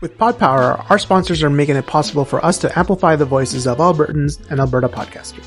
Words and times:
With 0.00 0.18
PodPower, 0.18 0.88
our 0.90 0.98
sponsors 0.98 1.42
are 1.42 1.50
making 1.50 1.76
it 1.76 1.86
possible 1.86 2.24
for 2.24 2.44
us 2.44 2.58
to 2.58 2.78
amplify 2.78 3.16
the 3.16 3.24
voices 3.24 3.66
of 3.66 3.78
Albertans 3.78 4.40
and 4.50 4.60
Alberta 4.60 4.88
podcasters. 4.88 5.46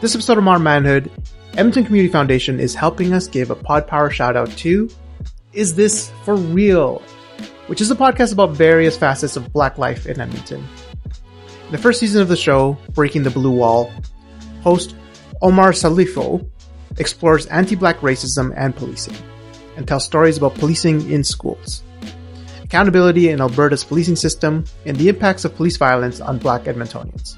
This 0.00 0.14
episode 0.14 0.38
of 0.38 0.44
Modern 0.44 0.62
Manhood, 0.62 1.10
Edmonton 1.52 1.84
Community 1.84 2.12
Foundation 2.12 2.58
is 2.58 2.74
helping 2.74 3.12
us 3.12 3.26
give 3.26 3.50
a 3.50 3.56
PodPower 3.56 4.10
shout 4.10 4.36
out 4.36 4.50
to 4.58 4.88
Is 5.52 5.74
This 5.74 6.10
For 6.24 6.36
Real? 6.36 7.02
which 7.70 7.80
is 7.80 7.88
a 7.88 7.94
podcast 7.94 8.32
about 8.32 8.50
various 8.50 8.96
facets 8.96 9.36
of 9.36 9.52
black 9.52 9.78
life 9.78 10.04
in 10.04 10.20
Edmonton. 10.20 10.66
In 11.66 11.70
the 11.70 11.78
first 11.78 12.00
season 12.00 12.20
of 12.20 12.26
the 12.26 12.36
show, 12.36 12.76
Breaking 12.94 13.22
the 13.22 13.30
Blue 13.30 13.52
Wall, 13.52 13.92
host 14.62 14.96
Omar 15.40 15.70
Salifo 15.70 16.44
explores 16.98 17.46
anti-black 17.46 18.00
racism 18.00 18.52
and 18.56 18.74
policing 18.74 19.14
and 19.76 19.86
tells 19.86 20.04
stories 20.04 20.36
about 20.36 20.56
policing 20.56 21.08
in 21.12 21.22
schools 21.22 21.84
accountability 22.70 23.28
in 23.30 23.40
Alberta's 23.40 23.82
policing 23.82 24.14
system, 24.14 24.64
and 24.86 24.96
the 24.96 25.08
impacts 25.08 25.44
of 25.44 25.56
police 25.56 25.76
violence 25.76 26.20
on 26.20 26.38
black 26.38 26.62
Edmontonians. 26.64 27.36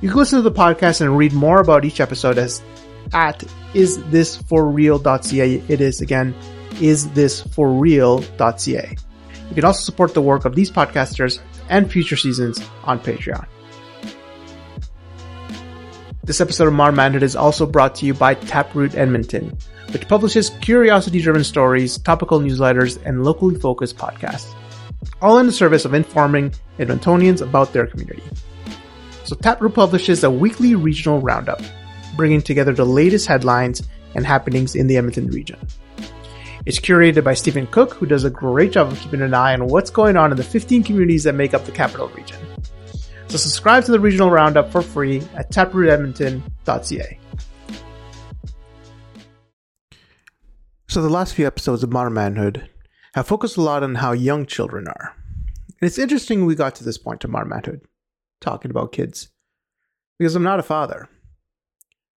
You 0.00 0.10
can 0.10 0.18
listen 0.18 0.38
to 0.38 0.48
the 0.48 0.52
podcast 0.52 1.00
and 1.00 1.18
read 1.18 1.32
more 1.32 1.60
about 1.60 1.84
each 1.84 2.00
episode 2.00 2.38
as 2.38 2.62
at 3.12 3.40
isthisforreal.ca. 3.74 5.62
It 5.68 5.80
is 5.80 6.00
again, 6.00 6.36
isthisforreal.ca. 6.74 8.96
You 9.48 9.54
can 9.56 9.64
also 9.64 9.82
support 9.82 10.14
the 10.14 10.22
work 10.22 10.44
of 10.44 10.54
these 10.54 10.70
podcasters 10.70 11.40
and 11.68 11.90
future 11.90 12.14
seasons 12.16 12.60
on 12.84 13.00
Patreon. 13.00 13.46
This 16.32 16.40
episode 16.40 16.68
of 16.68 16.72
Modern 16.72 16.94
Manhood 16.94 17.22
is 17.22 17.36
also 17.36 17.66
brought 17.66 17.94
to 17.96 18.06
you 18.06 18.14
by 18.14 18.32
Taproot 18.32 18.94
Edmonton, 18.94 19.54
which 19.90 20.08
publishes 20.08 20.48
curiosity 20.62 21.20
driven 21.20 21.44
stories, 21.44 21.98
topical 21.98 22.40
newsletters, 22.40 22.98
and 23.04 23.22
locally 23.22 23.56
focused 23.56 23.98
podcasts, 23.98 24.50
all 25.20 25.36
in 25.36 25.44
the 25.44 25.52
service 25.52 25.84
of 25.84 25.92
informing 25.92 26.54
Edmontonians 26.78 27.42
about 27.42 27.74
their 27.74 27.86
community. 27.86 28.22
So, 29.24 29.36
Taproot 29.36 29.74
publishes 29.74 30.24
a 30.24 30.30
weekly 30.30 30.74
regional 30.74 31.20
roundup, 31.20 31.60
bringing 32.16 32.40
together 32.40 32.72
the 32.72 32.86
latest 32.86 33.26
headlines 33.26 33.86
and 34.14 34.24
happenings 34.24 34.74
in 34.74 34.86
the 34.86 34.96
Edmonton 34.96 35.28
region. 35.28 35.58
It's 36.64 36.80
curated 36.80 37.24
by 37.24 37.34
Stephen 37.34 37.66
Cook, 37.66 37.92
who 37.92 38.06
does 38.06 38.24
a 38.24 38.30
great 38.30 38.72
job 38.72 38.90
of 38.90 38.98
keeping 39.00 39.20
an 39.20 39.34
eye 39.34 39.52
on 39.52 39.66
what's 39.66 39.90
going 39.90 40.16
on 40.16 40.30
in 40.30 40.38
the 40.38 40.44
15 40.44 40.82
communities 40.82 41.24
that 41.24 41.34
make 41.34 41.52
up 41.52 41.66
the 41.66 41.72
capital 41.72 42.08
region. 42.08 42.38
So 43.32 43.38
subscribe 43.38 43.82
to 43.84 43.92
the 43.92 43.98
regional 43.98 44.30
roundup 44.30 44.70
for 44.70 44.82
free 44.82 45.22
at 45.34 45.50
taprootedmonton.ca. 45.50 47.18
So 50.86 51.00
the 51.00 51.08
last 51.08 51.34
few 51.34 51.46
episodes 51.46 51.82
of 51.82 51.90
Modern 51.90 52.12
Manhood 52.12 52.68
have 53.14 53.26
focused 53.26 53.56
a 53.56 53.62
lot 53.62 53.82
on 53.82 53.94
how 53.94 54.12
young 54.12 54.44
children 54.44 54.86
are. 54.86 55.16
And 55.80 55.88
it's 55.88 55.96
interesting 55.96 56.44
we 56.44 56.54
got 56.54 56.74
to 56.74 56.84
this 56.84 56.98
point 56.98 57.24
of 57.24 57.30
Modern 57.30 57.48
Manhood, 57.48 57.80
talking 58.42 58.70
about 58.70 58.92
kids, 58.92 59.30
because 60.18 60.36
I'm 60.36 60.42
not 60.42 60.60
a 60.60 60.62
father. 60.62 61.08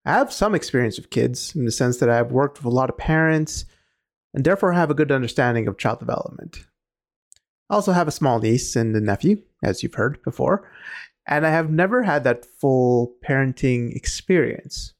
I 0.03 0.11
have 0.11 0.33
some 0.33 0.53
experience 0.53 0.97
with 0.97 1.11
kids 1.11 1.55
in 1.55 1.63
the 1.63 1.71
sense 1.71 1.95
that 1.99 2.09
I've 2.09 2.33
worked 2.33 2.57
with 2.57 2.65
a 2.65 2.75
lot 2.75 2.89
of 2.89 2.97
parents 2.97 3.63
and 4.33 4.43
therefore 4.43 4.73
have 4.73 4.91
a 4.91 4.93
good 4.93 5.13
understanding 5.13 5.69
of 5.69 5.77
child 5.77 5.99
development. 5.99 6.65
I 7.69 7.75
also 7.75 7.93
have 7.93 8.07
a 8.07 8.11
small 8.11 8.39
niece 8.39 8.75
and 8.75 8.95
a 8.95 9.01
nephew, 9.01 9.41
as 9.63 9.81
you've 9.81 9.95
heard 9.95 10.21
before, 10.23 10.69
and 11.27 11.45
I 11.45 11.49
have 11.49 11.69
never 11.69 12.03
had 12.03 12.23
that 12.23 12.45
full 12.45 13.15
parenting 13.27 13.95
experience. 13.95 14.93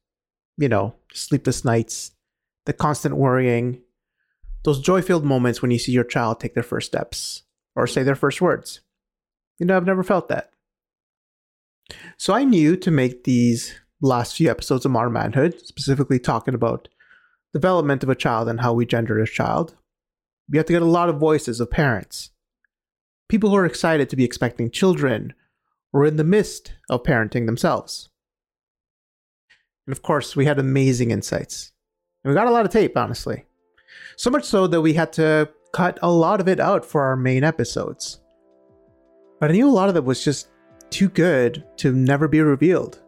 You 0.58 0.70
know, 0.70 0.96
sleepless 1.14 1.66
nights, 1.66 2.12
the 2.66 2.74
constant 2.74 3.18
worrying, 3.18 3.82
those 4.64 4.80
joy 4.80 5.02
filled 5.02 5.26
moments 5.26 5.62
when 5.62 5.72
you 5.72 5.78
see 5.78 5.92
your 5.92 6.04
child 6.04 6.40
take 6.40 6.54
their 6.54 6.64
first 6.64 6.88
steps 6.88 7.44
or 7.76 7.88
say 7.88 8.04
their 8.04 8.16
first 8.16 8.42
words. 8.42 8.82
You 9.60 9.66
know, 9.66 9.78
I've 9.78 9.86
never 9.86 10.04
felt 10.04 10.28
that. 10.30 10.52
So 12.18 12.34
I 12.34 12.44
knew 12.44 12.76
to 12.78 12.90
make 12.90 13.24
these 13.24 13.76
last 14.02 14.36
few 14.36 14.50
episodes 14.50 14.86
of 14.86 14.92
Modern 14.92 15.14
Manhood, 15.14 15.60
specifically 15.66 16.20
talking 16.20 16.56
about 16.56 16.88
development 17.54 18.04
of 18.04 18.10
a 18.10 18.16
child 18.16 18.50
and 18.50 18.62
how 18.62 18.74
we 18.74 18.86
gender 18.86 19.20
a 19.20 19.28
child, 19.28 19.76
we 20.50 20.58
have 20.58 20.66
to 20.66 20.74
get 20.74 20.82
a 20.82 20.86
lot 20.86 21.10
of 21.10 21.20
voices 21.20 21.60
of 21.60 21.70
parents. 21.70 22.32
People 23.30 23.50
who 23.50 23.56
are 23.56 23.66
excited 23.66 24.10
to 24.10 24.16
be 24.16 24.26
expecting 24.26 24.72
children 24.72 25.34
or 25.96 26.06
in 26.06 26.18
the 26.18 26.26
midst 26.26 26.74
of 26.90 27.04
parenting 27.04 27.46
themselves. 27.46 28.10
And 29.88 29.94
of 29.96 30.02
course, 30.02 30.36
we 30.36 30.46
had 30.46 30.60
amazing 30.60 31.10
insights. 31.10 31.72
And 32.22 32.30
we 32.30 32.36
got 32.36 32.48
a 32.48 32.52
lot 32.52 32.66
of 32.66 32.72
tape, 32.72 32.98
honestly. 32.98 33.46
So 34.18 34.30
much 34.30 34.44
so 34.44 34.68
that 34.68 34.82
we 34.82 34.92
had 34.92 35.14
to 35.14 35.50
cut 35.72 35.98
a 36.02 36.12
lot 36.12 36.42
of 36.42 36.50
it 36.50 36.60
out 36.60 36.84
for 36.84 37.02
our 37.04 37.16
main 37.16 37.46
episodes. 37.46 38.20
But 39.40 39.52
I 39.52 39.54
knew 39.54 39.70
a 39.70 39.72
lot 39.72 39.88
of 39.88 39.96
it 39.96 40.04
was 40.04 40.22
just 40.22 40.50
too 40.90 41.08
good 41.08 41.64
to 41.78 41.94
never 41.94 42.28
be 42.28 42.42
revealed. 42.42 43.02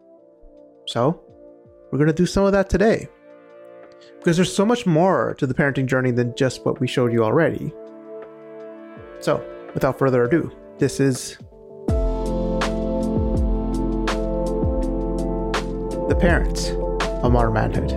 So, 0.86 1.22
we're 1.92 1.98
going 1.98 2.08
to 2.08 2.14
do 2.14 2.26
some 2.26 2.46
of 2.46 2.54
that 2.54 2.70
today. 2.70 3.10
Because 4.20 4.38
there's 4.38 4.56
so 4.56 4.66
much 4.66 4.86
more 4.86 5.34
to 5.40 5.46
the 5.46 5.54
parenting 5.54 5.88
journey 5.88 6.12
than 6.12 6.34
just 6.38 6.66
what 6.66 6.80
we 6.80 6.88
showed 6.88 7.12
you 7.12 7.26
already. 7.26 7.74
So, 9.20 9.46
without 9.74 10.00
further 10.00 10.24
ado, 10.24 10.54
this 10.78 11.02
is 11.02 11.38
The 16.08 16.16
Parents 16.16 16.70
of 17.22 17.34
Modern 17.34 17.52
Manhood. 17.52 17.90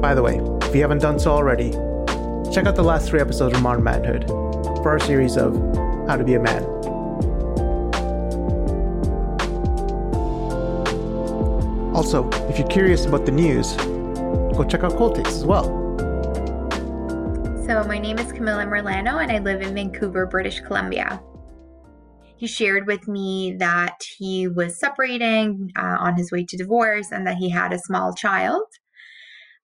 By 0.00 0.14
the 0.14 0.22
way, 0.22 0.40
if 0.66 0.74
you 0.74 0.82
haven't 0.82 0.98
done 0.98 1.20
so 1.20 1.30
already, 1.30 1.70
check 2.52 2.66
out 2.66 2.74
the 2.74 2.82
last 2.82 3.08
three 3.08 3.20
episodes 3.20 3.54
of 3.54 3.62
Modern 3.62 3.84
Manhood 3.84 4.26
for 4.82 4.90
our 4.90 4.98
series 4.98 5.36
of 5.36 5.54
How 6.08 6.16
to 6.16 6.24
Be 6.24 6.34
a 6.34 6.40
Man. 6.40 6.64
Also, 11.94 12.28
if 12.48 12.58
you're 12.58 12.66
curious 12.66 13.06
about 13.06 13.26
the 13.26 13.32
news, 13.32 13.76
go 14.56 14.64
check 14.68 14.82
out 14.82 15.14
Takes 15.14 15.36
as 15.36 15.44
well. 15.44 15.79
So, 17.70 17.84
my 17.84 18.00
name 18.00 18.18
is 18.18 18.32
Camilla 18.32 18.64
Merlano 18.64 19.22
and 19.22 19.30
I 19.30 19.38
live 19.38 19.62
in 19.62 19.76
Vancouver, 19.76 20.26
British 20.26 20.58
Columbia. 20.58 21.22
He 22.36 22.48
shared 22.48 22.88
with 22.88 23.06
me 23.06 23.54
that 23.60 24.02
he 24.18 24.48
was 24.48 24.76
separating 24.76 25.70
uh, 25.78 25.98
on 26.00 26.16
his 26.16 26.32
way 26.32 26.44
to 26.46 26.56
divorce 26.56 27.12
and 27.12 27.24
that 27.28 27.36
he 27.36 27.48
had 27.48 27.72
a 27.72 27.78
small 27.78 28.12
child. 28.12 28.64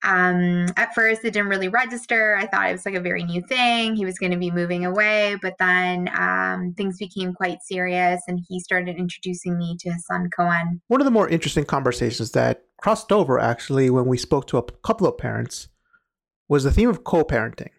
Um, 0.05 0.67
at 0.77 0.95
first, 0.95 1.25
it 1.25 1.33
didn't 1.33 1.49
really 1.49 1.67
register. 1.67 2.37
I 2.37 2.47
thought 2.47 2.69
it 2.69 2.75
was 2.75 2.87
like 2.87 2.95
a 2.95 3.01
very 3.01 3.25
new 3.25 3.43
thing. 3.49 3.97
He 3.97 4.05
was 4.05 4.21
going 4.21 4.31
to 4.31 4.39
be 4.39 4.53
moving 4.53 4.87
away, 4.87 5.37
but 5.43 5.55
then 5.59 6.09
um, 6.17 6.75
things 6.77 6.99
became 6.99 7.35
quite 7.35 7.59
serious, 7.65 8.23
and 8.29 8.39
he 8.49 8.61
started 8.61 8.99
introducing 8.99 9.59
me 9.59 9.77
to 9.81 9.91
his 9.91 10.07
son 10.07 10.31
Cohen. 10.31 10.81
One 10.87 11.01
of 11.01 11.07
the 11.07 11.11
more 11.11 11.29
interesting 11.29 11.65
conversations 11.65 12.31
that 12.31 12.67
crossed 12.81 13.11
over 13.11 13.41
actually 13.41 13.91
when 13.91 14.07
we 14.07 14.17
spoke 14.17 14.47
to 14.47 14.59
a 14.59 14.63
couple 14.63 15.09
of 15.09 15.19
parents 15.19 15.67
was 16.49 16.63
the 16.63 16.71
theme 16.71 16.89
of 16.89 17.03
co-parenting. 17.03 17.71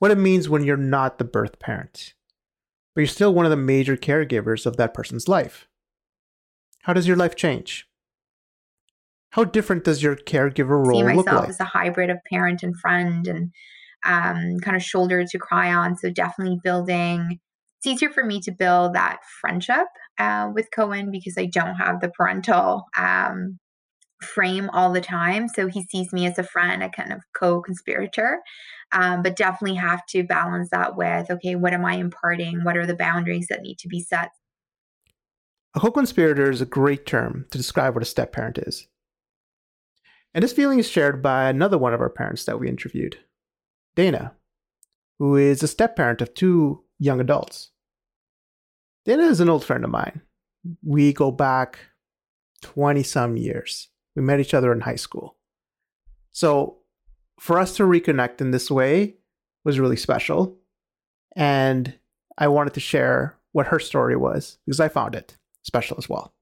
What 0.00 0.10
it 0.10 0.18
means 0.18 0.48
when 0.48 0.64
you're 0.64 0.78
not 0.78 1.18
the 1.18 1.24
birth 1.24 1.58
parent, 1.58 2.14
but 2.94 3.02
you're 3.02 3.06
still 3.06 3.34
one 3.34 3.44
of 3.44 3.50
the 3.50 3.56
major 3.56 3.98
caregivers 3.98 4.64
of 4.64 4.78
that 4.78 4.94
person's 4.94 5.28
life. 5.28 5.68
How 6.84 6.94
does 6.94 7.06
your 7.06 7.18
life 7.18 7.36
change? 7.36 7.86
How 9.32 9.44
different 9.44 9.84
does 9.84 10.02
your 10.02 10.16
caregiver 10.16 10.70
role 10.70 11.04
look 11.04 11.26
like? 11.26 11.26
see 11.26 11.30
myself 11.30 11.48
as 11.50 11.60
a 11.60 11.64
hybrid 11.64 12.08
of 12.08 12.16
parent 12.30 12.62
and 12.62 12.74
friend 12.80 13.28
and 13.28 13.52
um, 14.06 14.58
kind 14.60 14.74
of 14.74 14.82
shoulder 14.82 15.22
to 15.22 15.38
cry 15.38 15.70
on. 15.70 15.98
So 15.98 16.08
definitely 16.08 16.58
building. 16.64 17.38
It's 17.76 17.86
easier 17.86 18.08
for 18.08 18.24
me 18.24 18.40
to 18.40 18.52
build 18.52 18.94
that 18.94 19.18
friendship 19.42 19.86
uh, 20.18 20.50
with 20.54 20.68
Cohen 20.74 21.10
because 21.10 21.34
I 21.36 21.44
don't 21.44 21.76
have 21.76 22.00
the 22.00 22.08
parental 22.08 22.86
um, 22.96 23.58
frame 24.22 24.70
all 24.70 24.94
the 24.94 25.02
time. 25.02 25.46
So 25.46 25.66
he 25.66 25.84
sees 25.84 26.10
me 26.10 26.26
as 26.26 26.38
a 26.38 26.42
friend, 26.42 26.82
a 26.82 26.88
kind 26.88 27.12
of 27.12 27.20
co-conspirator. 27.38 28.40
Um, 28.92 29.22
but 29.22 29.36
definitely 29.36 29.76
have 29.76 30.04
to 30.06 30.24
balance 30.24 30.70
that 30.70 30.96
with 30.96 31.30
okay, 31.30 31.54
what 31.54 31.72
am 31.72 31.84
I 31.84 31.94
imparting? 31.94 32.64
What 32.64 32.76
are 32.76 32.86
the 32.86 32.96
boundaries 32.96 33.46
that 33.48 33.62
need 33.62 33.78
to 33.78 33.88
be 33.88 34.00
set? 34.00 34.30
A 35.74 35.80
co-conspirator 35.80 36.50
is 36.50 36.60
a 36.60 36.66
great 36.66 37.06
term 37.06 37.46
to 37.50 37.58
describe 37.58 37.94
what 37.94 38.02
a 38.02 38.06
step 38.06 38.32
parent 38.32 38.58
is. 38.58 38.88
And 40.34 40.42
this 40.42 40.52
feeling 40.52 40.78
is 40.78 40.88
shared 40.88 41.22
by 41.22 41.48
another 41.48 41.78
one 41.78 41.94
of 41.94 42.00
our 42.00 42.10
parents 42.10 42.44
that 42.44 42.58
we 42.58 42.68
interviewed, 42.68 43.18
Dana, 43.94 44.34
who 45.18 45.36
is 45.36 45.62
a 45.62 45.68
step 45.68 45.96
parent 45.96 46.20
of 46.20 46.34
two 46.34 46.82
young 46.98 47.20
adults. 47.20 47.70
Dana 49.04 49.24
is 49.24 49.40
an 49.40 49.48
old 49.48 49.64
friend 49.64 49.84
of 49.84 49.90
mine. 49.90 50.22
We 50.82 51.12
go 51.12 51.30
back 51.30 51.78
20 52.62 53.02
some 53.02 53.36
years. 53.36 53.88
We 54.14 54.22
met 54.22 54.40
each 54.40 54.54
other 54.54 54.72
in 54.72 54.80
high 54.80 54.96
school. 54.96 55.36
So 56.32 56.79
for 57.40 57.58
us 57.58 57.74
to 57.74 57.84
reconnect 57.84 58.42
in 58.42 58.50
this 58.50 58.70
way 58.70 59.14
was 59.64 59.80
really 59.80 59.96
special. 59.96 60.58
And 61.34 61.94
I 62.36 62.48
wanted 62.48 62.74
to 62.74 62.80
share 62.80 63.38
what 63.52 63.68
her 63.68 63.80
story 63.80 64.14
was 64.14 64.58
because 64.66 64.78
I 64.78 64.88
found 64.88 65.14
it 65.14 65.38
special 65.62 65.96
as 65.96 66.06
well. 66.06 66.34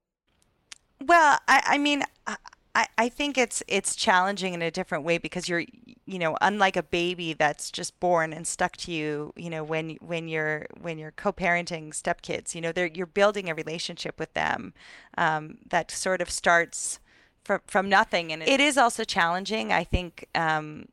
Well, 0.99 1.39
I, 1.47 1.63
I 1.65 1.77
mean, 1.77 2.03
I, 2.27 2.85
I 2.97 3.07
think 3.07 3.37
it's 3.37 3.63
it's 3.69 3.95
challenging 3.95 4.53
in 4.53 4.61
a 4.61 4.69
different 4.69 5.05
way 5.05 5.17
because 5.17 5.47
you're 5.47 5.63
you 6.05 6.19
know 6.19 6.35
unlike 6.41 6.75
a 6.75 6.83
baby 6.83 7.33
that's 7.33 7.71
just 7.71 7.97
born 8.01 8.33
and 8.33 8.45
stuck 8.45 8.75
to 8.77 8.91
you 8.91 9.33
you 9.37 9.49
know 9.49 9.63
when 9.63 9.97
when 10.01 10.27
you're 10.27 10.67
when 10.81 10.99
you're 10.99 11.11
co-parenting 11.11 11.89
stepkids 11.89 12.53
you 12.53 12.61
know 12.61 12.71
they're 12.71 12.91
you're 12.93 13.05
building 13.07 13.49
a 13.49 13.55
relationship 13.55 14.19
with 14.19 14.33
them 14.33 14.73
um, 15.17 15.57
that 15.67 15.89
sort 15.91 16.21
of 16.21 16.29
starts 16.29 16.99
from 17.43 17.61
from 17.67 17.89
nothing 17.89 18.31
and 18.31 18.43
it 18.43 18.59
is 18.59 18.77
also 18.77 19.03
challenging 19.03 19.71
I 19.71 19.83
think 19.83 20.27
um, 20.35 20.85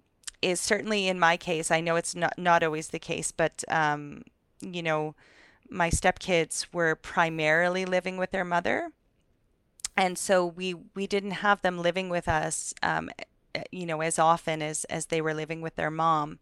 is 0.42 0.60
certainly 0.60 1.08
in 1.08 1.18
my 1.18 1.36
case 1.36 1.70
I 1.70 1.80
know 1.80 1.96
it's 1.96 2.14
not 2.14 2.38
not 2.38 2.62
always 2.62 2.88
the 2.88 2.98
case 2.98 3.32
but 3.32 3.64
um, 3.68 4.22
you 4.60 4.82
know 4.82 5.14
my 5.68 5.90
stepkids 5.90 6.66
were 6.72 6.94
primarily 6.94 7.84
living 7.84 8.16
with 8.16 8.30
their 8.30 8.44
mother 8.44 8.92
and 9.96 10.18
so 10.18 10.44
we 10.44 10.74
we 10.94 11.06
didn't 11.06 11.42
have 11.42 11.62
them 11.62 11.78
living 11.78 12.08
with 12.08 12.28
us 12.28 12.74
um, 12.82 13.10
eh, 13.54 13.64
you 13.70 13.86
know 13.86 14.00
as 14.00 14.18
often 14.18 14.62
as 14.62 14.84
as 14.84 15.06
they 15.06 15.20
were 15.20 15.34
living 15.34 15.60
with 15.60 15.76
their 15.76 15.90
mom. 15.90 16.38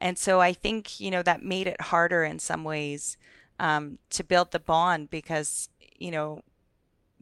And 0.00 0.18
so 0.18 0.40
i 0.40 0.52
think 0.52 1.00
you 1.00 1.10
know 1.10 1.22
that 1.22 1.42
made 1.42 1.66
it 1.66 1.80
harder 1.80 2.24
in 2.24 2.38
some 2.38 2.64
ways 2.64 3.16
um, 3.60 3.98
to 4.10 4.24
build 4.24 4.50
the 4.50 4.58
bond 4.58 5.10
because 5.10 5.68
you 5.98 6.10
know 6.10 6.42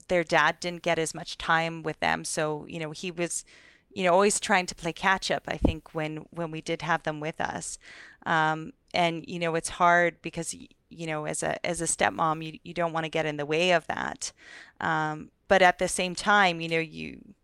their 0.09 0.25
dad 0.25 0.61
didn't 0.61 0.83
get 0.83 0.99
as 0.99 1.15
much 1.15 1.39
time 1.39 1.83
with 1.83 1.99
them. 2.01 2.25
So 2.25 2.67
you 2.69 2.79
know 2.79 2.91
he 2.91 3.11
was 3.11 3.45
you 3.93 4.05
know 4.05 4.13
always 4.13 4.41
trying 4.41 4.67
to 4.67 4.75
play 4.75 4.93
catch 4.93 5.31
up 5.31 5.43
i 5.47 5.59
think 5.59 5.95
when 5.95 6.25
when 6.31 6.51
we 6.51 6.61
did 6.61 6.83
have 6.83 7.03
them 7.03 7.21
with 7.21 7.41
us. 7.41 7.79
Um, 8.25 8.73
and 8.95 9.25
you 9.27 9.39
know 9.39 9.55
it's 9.55 9.71
hard 9.71 10.21
because 10.23 10.55
you 10.55 11.07
know 11.07 11.27
as 11.27 11.43
a 11.43 11.65
as 11.67 11.81
a 11.81 11.87
stepmom 11.87 12.45
you, 12.45 12.59
you 12.63 12.75
don't 12.75 12.93
want 12.93 13.05
to 13.05 13.11
get 13.11 13.27
in 13.27 13.37
the 13.37 13.47
way 13.47 13.73
of 13.73 13.87
that. 13.87 14.33
Um, 14.81 15.31
but 15.49 15.61
at 15.61 15.79
the 15.79 15.89
same 15.89 16.15
time, 16.15 16.61
you 16.63 16.69
know, 16.69 16.79
you 16.79 17.35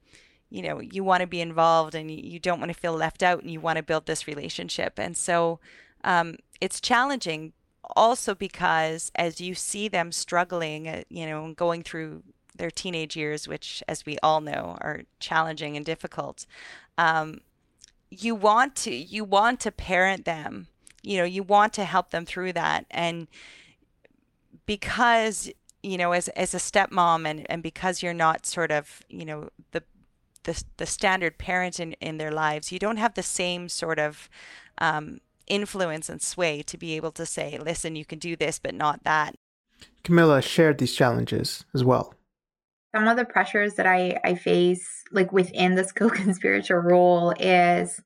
you 0.51 0.63
know, 0.63 0.81
you 0.81 1.05
want 1.05 1.21
to 1.21 1.27
be 1.27 1.41
involved 1.41 1.95
and 1.95 2.11
you 2.11 2.39
don't 2.39 2.59
want 2.59 2.73
to 2.73 2.79
feel 2.79 2.95
left 2.95 3.23
out 3.23 3.43
and 3.43 3.51
you 3.51 3.61
want 3.61 3.77
to 3.77 3.83
build 3.83 4.07
this 4.07 4.27
relationship. 4.27 4.99
And 4.99 5.17
so 5.17 5.61
um, 6.05 6.37
it's 6.61 6.81
challenging 6.81 7.53
also 7.97 8.35
because 8.35 9.13
as 9.15 9.41
you 9.41 9.55
see 9.55 9.89
them 9.89 10.11
struggling, 10.11 10.89
uh, 10.89 11.03
you 11.11 11.27
know, 11.27 11.53
going 11.55 11.83
through 11.83 12.23
their 12.59 12.71
teenage 12.71 13.17
years, 13.17 13.49
which, 13.49 13.83
as 13.89 14.05
we 14.05 14.19
all 14.23 14.41
know, 14.41 14.77
are 14.81 15.03
challenging 15.21 15.77
and 15.77 15.85
difficult, 15.85 16.47
um, 16.97 17.41
you 18.11 18.35
want 18.35 18.75
to 18.77 18.95
you 18.95 19.25
want 19.25 19.61
to 19.61 19.73
parent 19.73 20.25
them. 20.25 20.69
You 21.03 21.19
know, 21.19 21.25
you 21.25 21.43
want 21.43 21.73
to 21.75 21.85
help 21.85 22.11
them 22.11 22.27
through 22.27 22.53
that, 22.55 22.87
and 22.91 23.29
because 24.67 25.51
you 25.83 25.97
know, 25.97 26.13
as 26.13 26.29
as 26.29 26.55
a 26.55 26.59
stepmom, 26.59 27.27
and 27.27 27.47
and 27.51 27.63
because 27.63 28.03
you're 28.03 28.15
not 28.15 28.47
sort 28.47 28.71
of, 28.71 29.03
you 29.09 29.25
know, 29.25 29.51
the 29.73 29.83
the 30.45 30.63
the 30.77 30.87
standard 30.87 31.39
parent 31.39 31.79
in 31.79 31.93
in 31.95 32.19
their 32.19 32.33
lives, 32.33 32.73
you 32.73 32.79
don't 32.79 32.97
have 32.97 33.15
the 33.15 33.23
same 33.23 33.69
sort 33.69 33.99
of 33.99 34.29
um, 34.79 35.21
influence 35.47 36.09
and 36.09 36.21
sway 36.21 36.63
to 36.63 36.77
be 36.77 36.97
able 36.97 37.13
to 37.13 37.27
say, 37.27 37.59
listen, 37.59 37.97
you 37.97 38.05
can 38.05 38.19
do 38.19 38.37
this, 38.37 38.59
but 38.59 38.75
not 38.75 39.05
that. 39.05 39.37
Camilla 40.05 40.43
shared 40.43 40.79
these 40.79 40.95
challenges 40.95 41.65
as 41.75 41.85
well. 41.85 42.15
Some 42.95 43.07
of 43.07 43.17
the 43.17 43.25
pressures 43.25 43.75
that 43.75 43.87
I, 43.87 44.19
I 44.25 44.35
face, 44.35 44.87
like 45.13 45.33
within 45.33 45.75
this 45.75 45.93
co-conspirator 45.93 46.81
role, 46.81 47.33
is 47.39 48.01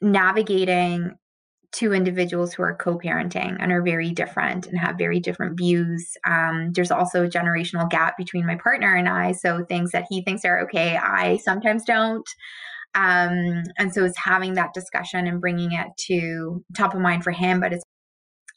navigating 0.00 1.16
two 1.72 1.92
individuals 1.92 2.54
who 2.54 2.62
are 2.62 2.76
co-parenting 2.76 3.56
and 3.58 3.72
are 3.72 3.82
very 3.82 4.12
different 4.12 4.66
and 4.66 4.78
have 4.78 4.96
very 4.96 5.18
different 5.18 5.58
views. 5.58 6.16
Um, 6.24 6.70
there's 6.72 6.92
also 6.92 7.24
a 7.24 7.28
generational 7.28 7.90
gap 7.90 8.16
between 8.16 8.46
my 8.46 8.54
partner 8.54 8.94
and 8.94 9.08
I. 9.08 9.32
So 9.32 9.64
things 9.64 9.90
that 9.90 10.06
he 10.08 10.22
thinks 10.22 10.44
are 10.44 10.60
okay, 10.62 10.96
I 10.96 11.38
sometimes 11.38 11.84
don't. 11.84 12.28
Um, 12.94 13.64
and 13.76 13.92
so 13.92 14.04
it's 14.04 14.18
having 14.18 14.54
that 14.54 14.72
discussion 14.72 15.26
and 15.26 15.40
bringing 15.40 15.72
it 15.72 15.88
to 16.06 16.64
top 16.76 16.94
of 16.94 17.00
mind 17.00 17.24
for 17.24 17.32
him, 17.32 17.58
but 17.58 17.72
it's 17.72 17.82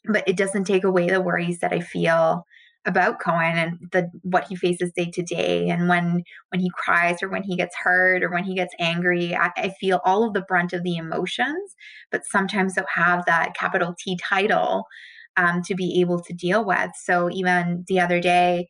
but 0.04 0.26
it 0.28 0.36
doesn't 0.36 0.64
take 0.64 0.84
away 0.84 1.08
the 1.10 1.20
worries 1.20 1.58
that 1.58 1.72
I 1.72 1.80
feel 1.80 2.44
about 2.86 3.20
Cohen 3.20 3.58
and 3.58 3.78
the 3.92 4.10
what 4.22 4.46
he 4.48 4.56
faces 4.56 4.92
day 4.96 5.10
to 5.12 5.22
day 5.22 5.68
and 5.68 5.88
when 5.88 6.22
when 6.50 6.60
he 6.60 6.70
cries 6.74 7.22
or 7.22 7.28
when 7.28 7.42
he 7.42 7.56
gets 7.56 7.76
hurt 7.76 8.22
or 8.22 8.30
when 8.30 8.44
he 8.44 8.54
gets 8.54 8.74
angry. 8.78 9.34
I, 9.34 9.50
I 9.56 9.74
feel 9.80 10.00
all 10.04 10.24
of 10.24 10.32
the 10.32 10.42
brunt 10.42 10.72
of 10.72 10.82
the 10.82 10.96
emotions 10.96 11.74
but 12.10 12.24
sometimes 12.24 12.74
they'll 12.74 12.84
have 12.92 13.24
that 13.26 13.54
capital 13.54 13.94
T 13.98 14.18
title 14.22 14.84
um, 15.36 15.62
to 15.62 15.74
be 15.74 16.00
able 16.00 16.20
to 16.20 16.32
deal 16.32 16.64
with. 16.64 16.90
So 16.96 17.30
even 17.30 17.84
the 17.86 18.00
other 18.00 18.20
day 18.20 18.68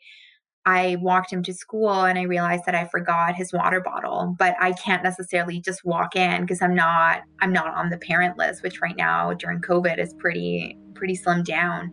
I 0.67 0.99
walked 1.01 1.33
him 1.33 1.43
to 1.45 1.55
school 1.55 2.05
and 2.05 2.19
I 2.19 2.23
realized 2.23 2.65
that 2.67 2.75
I 2.75 2.87
forgot 2.89 3.35
his 3.35 3.55
water 3.55 3.81
bottle, 3.81 4.35
but 4.39 4.55
I 4.61 4.73
can't 4.73 5.03
necessarily 5.03 5.61
just 5.61 5.83
walk 5.85 6.15
in 6.15 6.43
because 6.43 6.61
I'm 6.61 6.75
not 6.75 7.23
I'm 7.41 7.53
not 7.53 7.75
on 7.75 7.89
the 7.89 7.99
parent 7.99 8.37
list, 8.37 8.63
which 8.63 8.81
right 8.83 8.97
now 8.97 9.33
during 9.33 9.61
COVID 9.61 9.99
is 9.99 10.15
pretty 10.19 10.77
pretty 10.95 11.17
slimmed 11.17 11.45
down 11.45 11.93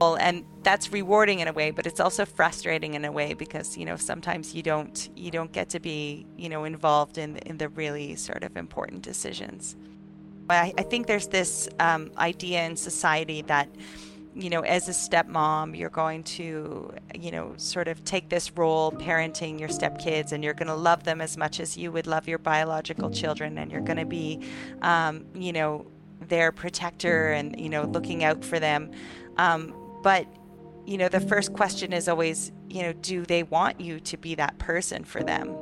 and 0.00 0.44
that's 0.62 0.92
rewarding 0.92 1.40
in 1.40 1.48
a 1.48 1.52
way 1.52 1.70
but 1.70 1.86
it's 1.86 2.00
also 2.00 2.24
frustrating 2.24 2.94
in 2.94 3.04
a 3.04 3.12
way 3.12 3.34
because 3.34 3.76
you 3.76 3.84
know 3.84 3.96
sometimes 3.96 4.54
you 4.54 4.62
don't 4.62 5.10
you 5.14 5.30
don't 5.30 5.52
get 5.52 5.68
to 5.68 5.78
be 5.78 6.26
you 6.36 6.48
know 6.48 6.64
involved 6.64 7.18
in 7.18 7.36
in 7.38 7.58
the 7.58 7.68
really 7.70 8.16
sort 8.16 8.42
of 8.42 8.56
important 8.56 9.02
decisions. 9.02 9.76
I, 10.48 10.72
I 10.76 10.82
think 10.82 11.06
there's 11.06 11.28
this 11.28 11.68
um, 11.78 12.10
idea 12.18 12.64
in 12.64 12.76
society 12.76 13.42
that 13.42 13.68
you 14.34 14.48
know 14.48 14.60
as 14.60 14.88
a 14.88 14.92
stepmom 14.92 15.76
you're 15.76 15.90
going 15.90 16.22
to 16.22 16.92
you 17.14 17.30
know 17.30 17.52
sort 17.56 17.88
of 17.88 18.04
take 18.04 18.28
this 18.28 18.56
role 18.56 18.92
parenting 18.92 19.58
your 19.58 19.68
stepkids 19.68 20.32
and 20.32 20.42
you're 20.44 20.54
going 20.54 20.68
to 20.68 20.74
love 20.74 21.04
them 21.04 21.20
as 21.20 21.36
much 21.36 21.60
as 21.60 21.76
you 21.76 21.90
would 21.90 22.06
love 22.06 22.28
your 22.28 22.38
biological 22.38 23.10
children 23.10 23.58
and 23.58 23.72
you're 23.72 23.80
going 23.80 23.98
to 23.98 24.06
be 24.06 24.40
um, 24.82 25.24
you 25.34 25.52
know 25.52 25.86
their 26.28 26.52
protector 26.52 27.32
and 27.32 27.58
you 27.58 27.68
know 27.68 27.82
looking 27.84 28.24
out 28.24 28.44
for 28.44 28.58
them. 28.58 28.90
Um, 29.36 29.74
but, 30.02 30.26
you 30.86 30.98
know, 30.98 31.08
the 31.08 31.20
first 31.20 31.52
question 31.52 31.92
is 31.92 32.08
always, 32.08 32.52
you 32.68 32.82
know, 32.82 32.92
do 32.92 33.24
they 33.24 33.42
want 33.42 33.80
you 33.80 34.00
to 34.00 34.16
be 34.16 34.34
that 34.36 34.58
person 34.58 35.04
for 35.04 35.22
them? 35.22 35.54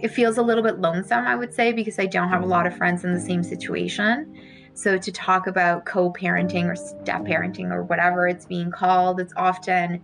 It 0.00 0.08
feels 0.08 0.38
a 0.38 0.42
little 0.42 0.62
bit 0.62 0.78
lonesome, 0.78 1.26
I 1.26 1.34
would 1.34 1.52
say, 1.52 1.72
because 1.72 1.98
I 1.98 2.06
don't 2.06 2.28
have 2.28 2.42
a 2.42 2.46
lot 2.46 2.66
of 2.66 2.76
friends 2.76 3.04
in 3.04 3.12
the 3.12 3.20
same 3.20 3.42
situation. 3.42 4.40
So 4.74 4.96
to 4.96 5.10
talk 5.10 5.48
about 5.48 5.86
co-parenting 5.86 6.66
or 6.66 6.76
step 6.76 7.22
parenting 7.22 7.72
or 7.72 7.82
whatever 7.82 8.28
it's 8.28 8.46
being 8.46 8.70
called, 8.70 9.18
it's 9.18 9.32
often 9.36 10.00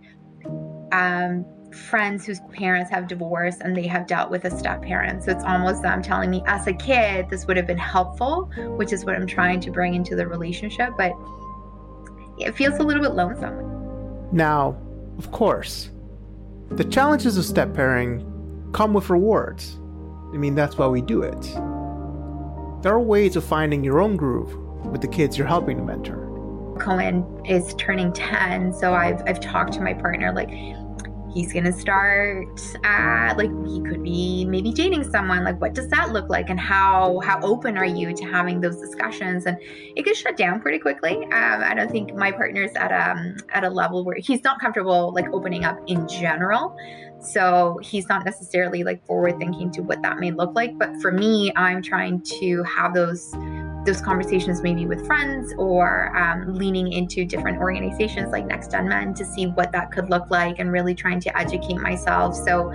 um, 0.91 1.45
friends 1.71 2.25
whose 2.25 2.41
parents 2.51 2.91
have 2.91 3.07
divorced 3.07 3.61
and 3.61 3.75
they 3.75 3.87
have 3.87 4.05
dealt 4.05 4.29
with 4.31 4.43
a 4.43 4.51
step 4.51 4.81
parent. 4.81 5.23
So 5.23 5.31
it's 5.31 5.45
almost 5.45 5.81
them 5.81 6.01
telling 6.01 6.29
me, 6.29 6.43
as 6.45 6.67
a 6.67 6.73
kid, 6.73 7.29
this 7.29 7.47
would 7.47 7.55
have 7.55 7.67
been 7.67 7.77
helpful, 7.77 8.51
which 8.75 8.91
is 8.91 9.05
what 9.05 9.15
I'm 9.15 9.27
trying 9.27 9.61
to 9.61 9.71
bring 9.71 9.93
into 9.93 10.13
the 10.13 10.27
relationship. 10.27 10.89
But 10.97 11.13
it 12.39 12.55
feels 12.55 12.79
a 12.79 12.83
little 12.83 13.01
bit 13.01 13.13
lonesome. 13.13 14.29
Now, 14.31 14.77
of 15.17 15.31
course, 15.31 15.89
the 16.69 16.83
challenges 16.83 17.37
of 17.37 17.45
step 17.45 17.73
pairing 17.73 18.25
come 18.73 18.93
with 18.93 19.09
rewards. 19.09 19.77
I 20.33 20.37
mean, 20.37 20.55
that's 20.55 20.77
why 20.77 20.87
we 20.87 21.01
do 21.01 21.21
it. 21.21 21.41
There 22.83 22.93
are 22.93 22.99
ways 22.99 23.35
of 23.35 23.43
finding 23.43 23.83
your 23.83 24.01
own 24.01 24.17
groove 24.17 24.53
with 24.85 25.01
the 25.01 25.07
kids 25.07 25.37
you're 25.37 25.47
helping 25.47 25.77
to 25.77 25.83
mentor. 25.83 26.21
Cohen 26.79 27.25
is 27.45 27.73
turning 27.75 28.11
10, 28.11 28.73
so 28.73 28.93
I've, 28.93 29.21
I've 29.25 29.39
talked 29.39 29.73
to 29.73 29.81
my 29.81 29.93
partner, 29.93 30.33
like, 30.33 30.49
he's 31.35 31.51
gonna 31.51 31.71
start 31.71 32.47
uh, 32.85 33.33
like 33.37 33.51
he 33.67 33.81
could 33.81 34.01
be 34.01 34.45
maybe 34.45 34.71
dating 34.71 35.03
someone. 35.03 35.43
Like 35.43 35.59
what 35.59 35.73
does 35.73 35.89
that 35.89 36.13
look 36.13 36.29
like? 36.29 36.49
And 36.49 36.59
how 36.59 37.19
how 37.19 37.39
open 37.41 37.77
are 37.77 37.85
you 37.85 38.13
to 38.13 38.23
having 38.23 38.61
those 38.61 38.77
discussions? 38.77 39.45
And 39.45 39.57
it 39.61 40.05
gets 40.05 40.17
shut 40.19 40.37
down 40.37 40.61
pretty 40.61 40.79
quickly. 40.79 41.15
Um, 41.25 41.61
i 41.61 41.73
don't 41.75 41.91
think 41.91 42.15
my 42.15 42.31
partner's 42.31 42.71
at 42.75 42.91
a 42.91 43.11
um, 43.11 43.37
at 43.49 43.63
a 43.63 43.69
level 43.69 44.03
where 44.05 44.15
he's 44.17 44.43
not 44.43 44.59
comfortable 44.59 45.13
like 45.13 45.27
opening 45.33 45.65
up 45.65 45.77
in 45.87 46.07
general. 46.07 46.75
So 47.19 47.79
he's 47.83 48.07
not 48.07 48.23
necessarily 48.23 48.83
like 48.83 49.05
forward 49.05 49.37
thinking 49.37 49.71
to 49.71 49.81
what 49.81 50.01
that 50.03 50.17
may 50.17 50.31
look 50.31 50.55
like. 50.55 50.77
But 50.79 50.95
for 51.01 51.11
me 51.11 51.51
i'm 51.57 51.81
trying 51.81 52.21
to 52.39 52.63
have 52.63 52.93
those 52.93 53.33
those 53.85 54.01
conversations 54.01 54.61
maybe 54.61 54.85
with 54.85 55.05
friends 55.05 55.53
or 55.57 56.15
um, 56.17 56.53
leaning 56.53 56.91
into 56.91 57.23
different 57.25 57.59
organizations 57.59 58.31
like 58.31 58.45
Next 58.45 58.71
Gen 58.71 58.89
Men 58.89 59.13
to 59.13 59.25
see 59.25 59.47
what 59.47 59.71
that 59.71 59.91
could 59.91 60.09
look 60.09 60.29
like 60.29 60.59
and 60.59 60.71
really 60.71 60.95
trying 60.95 61.19
to 61.21 61.37
educate 61.37 61.77
myself. 61.77 62.35
So 62.35 62.71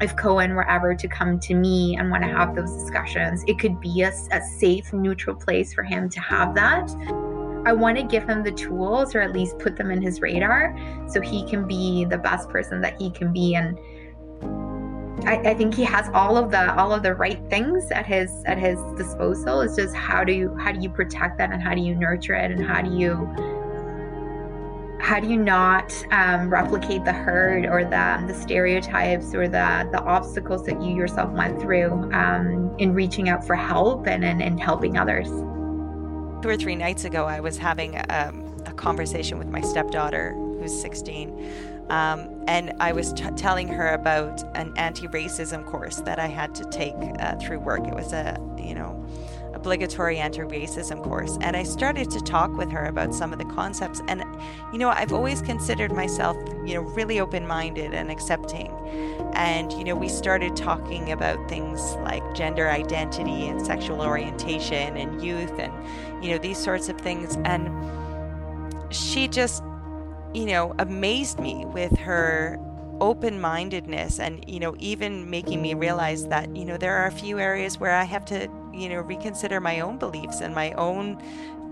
if 0.00 0.16
Cohen 0.16 0.54
were 0.54 0.68
ever 0.68 0.94
to 0.94 1.08
come 1.08 1.38
to 1.40 1.54
me 1.54 1.96
and 1.96 2.10
want 2.10 2.22
to 2.22 2.28
have 2.28 2.54
those 2.54 2.72
discussions, 2.72 3.42
it 3.46 3.58
could 3.58 3.80
be 3.80 4.02
a, 4.02 4.12
a 4.32 4.40
safe, 4.58 4.92
neutral 4.92 5.36
place 5.36 5.72
for 5.72 5.82
him 5.82 6.08
to 6.10 6.20
have 6.20 6.54
that. 6.54 6.90
I 7.66 7.72
want 7.72 7.96
to 7.98 8.04
give 8.04 8.28
him 8.28 8.44
the 8.44 8.52
tools 8.52 9.14
or 9.14 9.20
at 9.20 9.32
least 9.32 9.58
put 9.58 9.76
them 9.76 9.90
in 9.90 10.00
his 10.00 10.20
radar 10.20 10.76
so 11.08 11.20
he 11.20 11.48
can 11.48 11.66
be 11.66 12.04
the 12.04 12.18
best 12.18 12.48
person 12.48 12.80
that 12.82 13.00
he 13.00 13.10
can 13.10 13.32
be 13.32 13.56
and 13.56 13.78
I, 15.26 15.50
I, 15.50 15.54
think 15.54 15.74
he 15.74 15.82
has 15.82 16.08
all 16.14 16.36
of 16.36 16.52
the 16.52 16.72
all 16.76 16.92
of 16.92 17.02
the 17.02 17.14
right 17.14 17.40
things 17.50 17.90
at 17.90 18.06
his 18.06 18.30
at 18.46 18.58
his 18.58 18.78
disposal. 18.96 19.60
It's 19.60 19.74
just 19.74 19.94
how 19.94 20.22
do 20.22 20.32
you 20.32 20.56
how 20.56 20.70
do 20.70 20.80
you 20.80 20.88
protect 20.88 21.38
that 21.38 21.50
and 21.50 21.60
how 21.60 21.74
do 21.74 21.80
you 21.80 21.96
nurture 21.96 22.34
it 22.34 22.52
and 22.52 22.64
how 22.64 22.80
do 22.80 22.96
you 22.96 23.28
how 25.00 25.20
do 25.20 25.28
you 25.28 25.36
not 25.36 25.92
um, 26.10 26.50
replicate 26.50 27.04
the 27.04 27.12
herd 27.12 27.64
or 27.66 27.84
the, 27.84 28.24
the 28.26 28.34
stereotypes 28.34 29.34
or 29.34 29.46
the, 29.46 29.88
the 29.92 30.00
obstacles 30.00 30.64
that 30.64 30.82
you 30.82 30.96
yourself 30.96 31.30
went 31.30 31.60
through 31.60 32.10
um, 32.12 32.74
in 32.78 32.92
reaching 32.92 33.28
out 33.28 33.46
for 33.46 33.54
help 33.54 34.08
and, 34.08 34.24
and, 34.24 34.42
and, 34.42 34.58
helping 34.58 34.98
others? 34.98 35.28
Two 36.42 36.48
or 36.48 36.56
three 36.56 36.74
nights 36.74 37.04
ago, 37.04 37.24
I 37.24 37.38
was 37.38 37.56
having 37.56 37.96
um, 38.10 38.56
a 38.66 38.72
conversation 38.72 39.38
with 39.38 39.46
my 39.48 39.60
stepdaughter, 39.60 40.32
who's 40.32 40.76
16. 40.80 41.75
Um, 41.88 42.44
and 42.48 42.74
I 42.80 42.92
was 42.92 43.12
t- 43.12 43.30
telling 43.36 43.68
her 43.68 43.94
about 43.94 44.42
an 44.56 44.72
anti-racism 44.76 45.64
course 45.66 45.96
that 46.00 46.18
I 46.18 46.26
had 46.26 46.54
to 46.56 46.64
take 46.64 46.94
uh, 47.20 47.36
through 47.36 47.60
work. 47.60 47.86
It 47.86 47.94
was 47.94 48.12
a, 48.12 48.36
you 48.58 48.74
know, 48.74 49.06
obligatory 49.66 50.18
anti-racism 50.18 51.02
course. 51.02 51.38
And 51.40 51.56
i 51.56 51.64
started 51.64 52.08
to 52.10 52.20
talk 52.20 52.56
with 52.56 52.70
her 52.70 52.84
about 52.84 53.12
some 53.14 53.32
of 53.32 53.38
the 53.38 53.44
concepts. 53.46 54.00
And 54.06 54.22
you 54.72 54.78
know 54.78 54.90
i've 54.90 55.12
always 55.12 55.40
considered 55.42 55.90
myself 55.92 56.36
you 56.64 56.74
know 56.74 56.82
really 56.82 57.18
open-minded 57.18 57.92
and 57.92 58.10
accepting. 58.10 58.70
And 59.34 59.72
you 59.72 59.82
know 59.82 59.96
we 59.96 60.08
started 60.08 60.54
talking 60.54 61.10
about 61.10 61.48
things 61.48 61.80
like 61.96 62.22
gender 62.34 62.68
identity 62.68 63.48
and 63.48 63.64
sexual 63.64 64.02
orientation 64.02 64.96
and 64.96 65.20
youth 65.24 65.58
and 65.58 65.72
you 66.22 66.30
know 66.30 66.38
these 66.38 66.58
sorts 66.58 66.88
of 66.88 67.00
things. 67.00 67.36
And 67.44 67.64
she 68.94 69.26
just 69.26 69.64
you 70.36 70.44
know 70.44 70.74
amazed 70.78 71.40
me 71.40 71.64
with 71.64 71.96
her 71.98 72.58
open 73.00 73.40
mindedness 73.40 74.20
and 74.20 74.44
you 74.46 74.60
know 74.60 74.74
even 74.78 75.28
making 75.30 75.62
me 75.62 75.72
realize 75.72 76.28
that 76.28 76.54
you 76.54 76.64
know 76.64 76.76
there 76.76 76.94
are 76.94 77.06
a 77.06 77.10
few 77.10 77.38
areas 77.38 77.80
where 77.80 77.94
I 77.94 78.04
have 78.04 78.24
to 78.26 78.48
you 78.74 78.90
know 78.90 79.00
reconsider 79.00 79.60
my 79.60 79.80
own 79.80 79.98
beliefs 79.98 80.42
and 80.42 80.54
my 80.54 80.72
own 80.72 81.18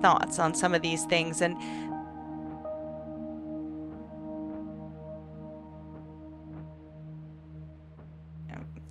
thoughts 0.04 0.38
on 0.38 0.54
some 0.54 0.75
of 0.75 0.83
these 0.83 1.04
things. 1.06 1.40
And 1.40 1.56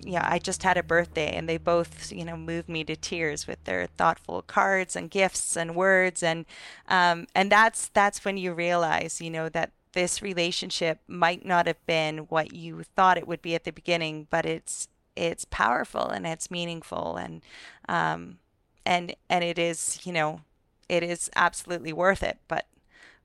yeah, 0.04 0.26
I 0.30 0.38
just 0.38 0.62
had 0.62 0.76
a 0.76 0.82
birthday 0.82 1.34
and 1.34 1.48
they 1.48 1.56
both, 1.56 2.12
you 2.12 2.24
know, 2.24 2.36
moved 2.36 2.68
me 2.68 2.84
to 2.84 2.96
tears 2.96 3.46
with 3.46 3.62
their 3.64 3.86
thoughtful 3.86 4.42
cards 4.42 4.96
and 4.96 5.10
gifts 5.10 5.56
and 5.56 5.74
words 5.74 6.22
and 6.22 6.44
um 6.88 7.26
and 7.34 7.50
that's 7.50 7.88
that's 7.88 8.24
when 8.24 8.36
you 8.36 8.52
realize, 8.52 9.20
you 9.20 9.30
know, 9.30 9.48
that 9.48 9.72
this 9.92 10.20
relationship 10.22 10.98
might 11.08 11.44
not 11.44 11.66
have 11.66 11.84
been 11.86 12.18
what 12.18 12.52
you 12.52 12.82
thought 12.96 13.16
it 13.18 13.28
would 13.28 13.40
be 13.42 13.54
at 13.54 13.64
the 13.64 13.72
beginning, 13.72 14.26
but 14.30 14.44
it's 14.44 14.88
it's 15.16 15.44
powerful 15.46 16.08
and 16.08 16.26
it's 16.26 16.50
meaningful 16.50 17.16
and 17.16 17.42
um, 17.88 18.38
and 18.84 19.14
and 19.30 19.44
it 19.44 19.58
is 19.58 20.00
you 20.04 20.12
know 20.12 20.40
it 20.88 21.02
is 21.02 21.30
absolutely 21.36 21.92
worth 21.92 22.22
it. 22.22 22.38
But 22.48 22.66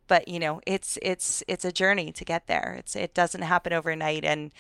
but 0.08 0.28
you 0.28 0.40
know 0.40 0.62
it's 0.66 0.98
it's 1.02 1.44
it's 1.48 1.66
a 1.66 1.72
journey 1.72 2.12
to 2.12 2.26
get 2.26 2.48
there. 2.48 2.76
It's 2.80 2.96
it 2.96 3.14
doesn't 3.14 3.42
happen 3.44 3.74
overnight. 3.74 4.24
And 4.26 4.52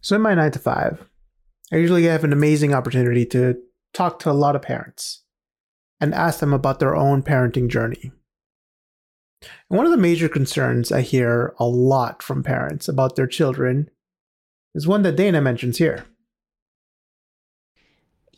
so 0.00 0.16
in 0.16 0.22
my 0.22 0.34
nine 0.34 0.52
to 0.52 0.58
five, 0.58 1.06
I 1.72 1.76
usually 1.76 2.04
have 2.04 2.24
an 2.24 2.32
amazing 2.32 2.74
opportunity 2.74 3.24
to 3.26 3.56
talk 3.92 4.18
to 4.20 4.30
a 4.30 4.32
lot 4.32 4.56
of 4.56 4.62
parents 4.62 5.22
and 6.00 6.14
ask 6.14 6.40
them 6.40 6.52
about 6.52 6.80
their 6.80 6.96
own 6.96 7.22
parenting 7.22 7.68
journey. 7.68 8.12
And 9.42 9.76
one 9.76 9.86
of 9.86 9.92
the 9.92 9.98
major 9.98 10.28
concerns 10.28 10.90
I 10.90 11.02
hear 11.02 11.54
a 11.58 11.66
lot 11.66 12.22
from 12.22 12.42
parents 12.42 12.88
about 12.88 13.16
their 13.16 13.26
children 13.26 13.90
is 14.74 14.86
one 14.86 15.02
that 15.02 15.16
Dana 15.16 15.40
mentions 15.40 15.78
here. 15.78 16.06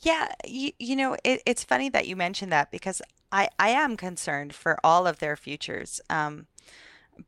Yeah, 0.01 0.33
you, 0.45 0.73
you 0.79 0.97
know, 0.97 1.17
it, 1.23 1.43
it's 1.47 1.63
funny 1.63 1.89
that 1.91 2.09
you 2.09 2.17
mentioned 2.17 2.51
that 2.53 2.73
because 2.73 3.01
I, 3.31 3.49
I 3.59 3.71
am 3.71 3.97
concerned 3.97 4.53
for 4.53 4.79
all 4.83 5.07
of 5.07 5.21
their 5.21 5.37
futures. 5.37 6.01
Um, 6.11 6.47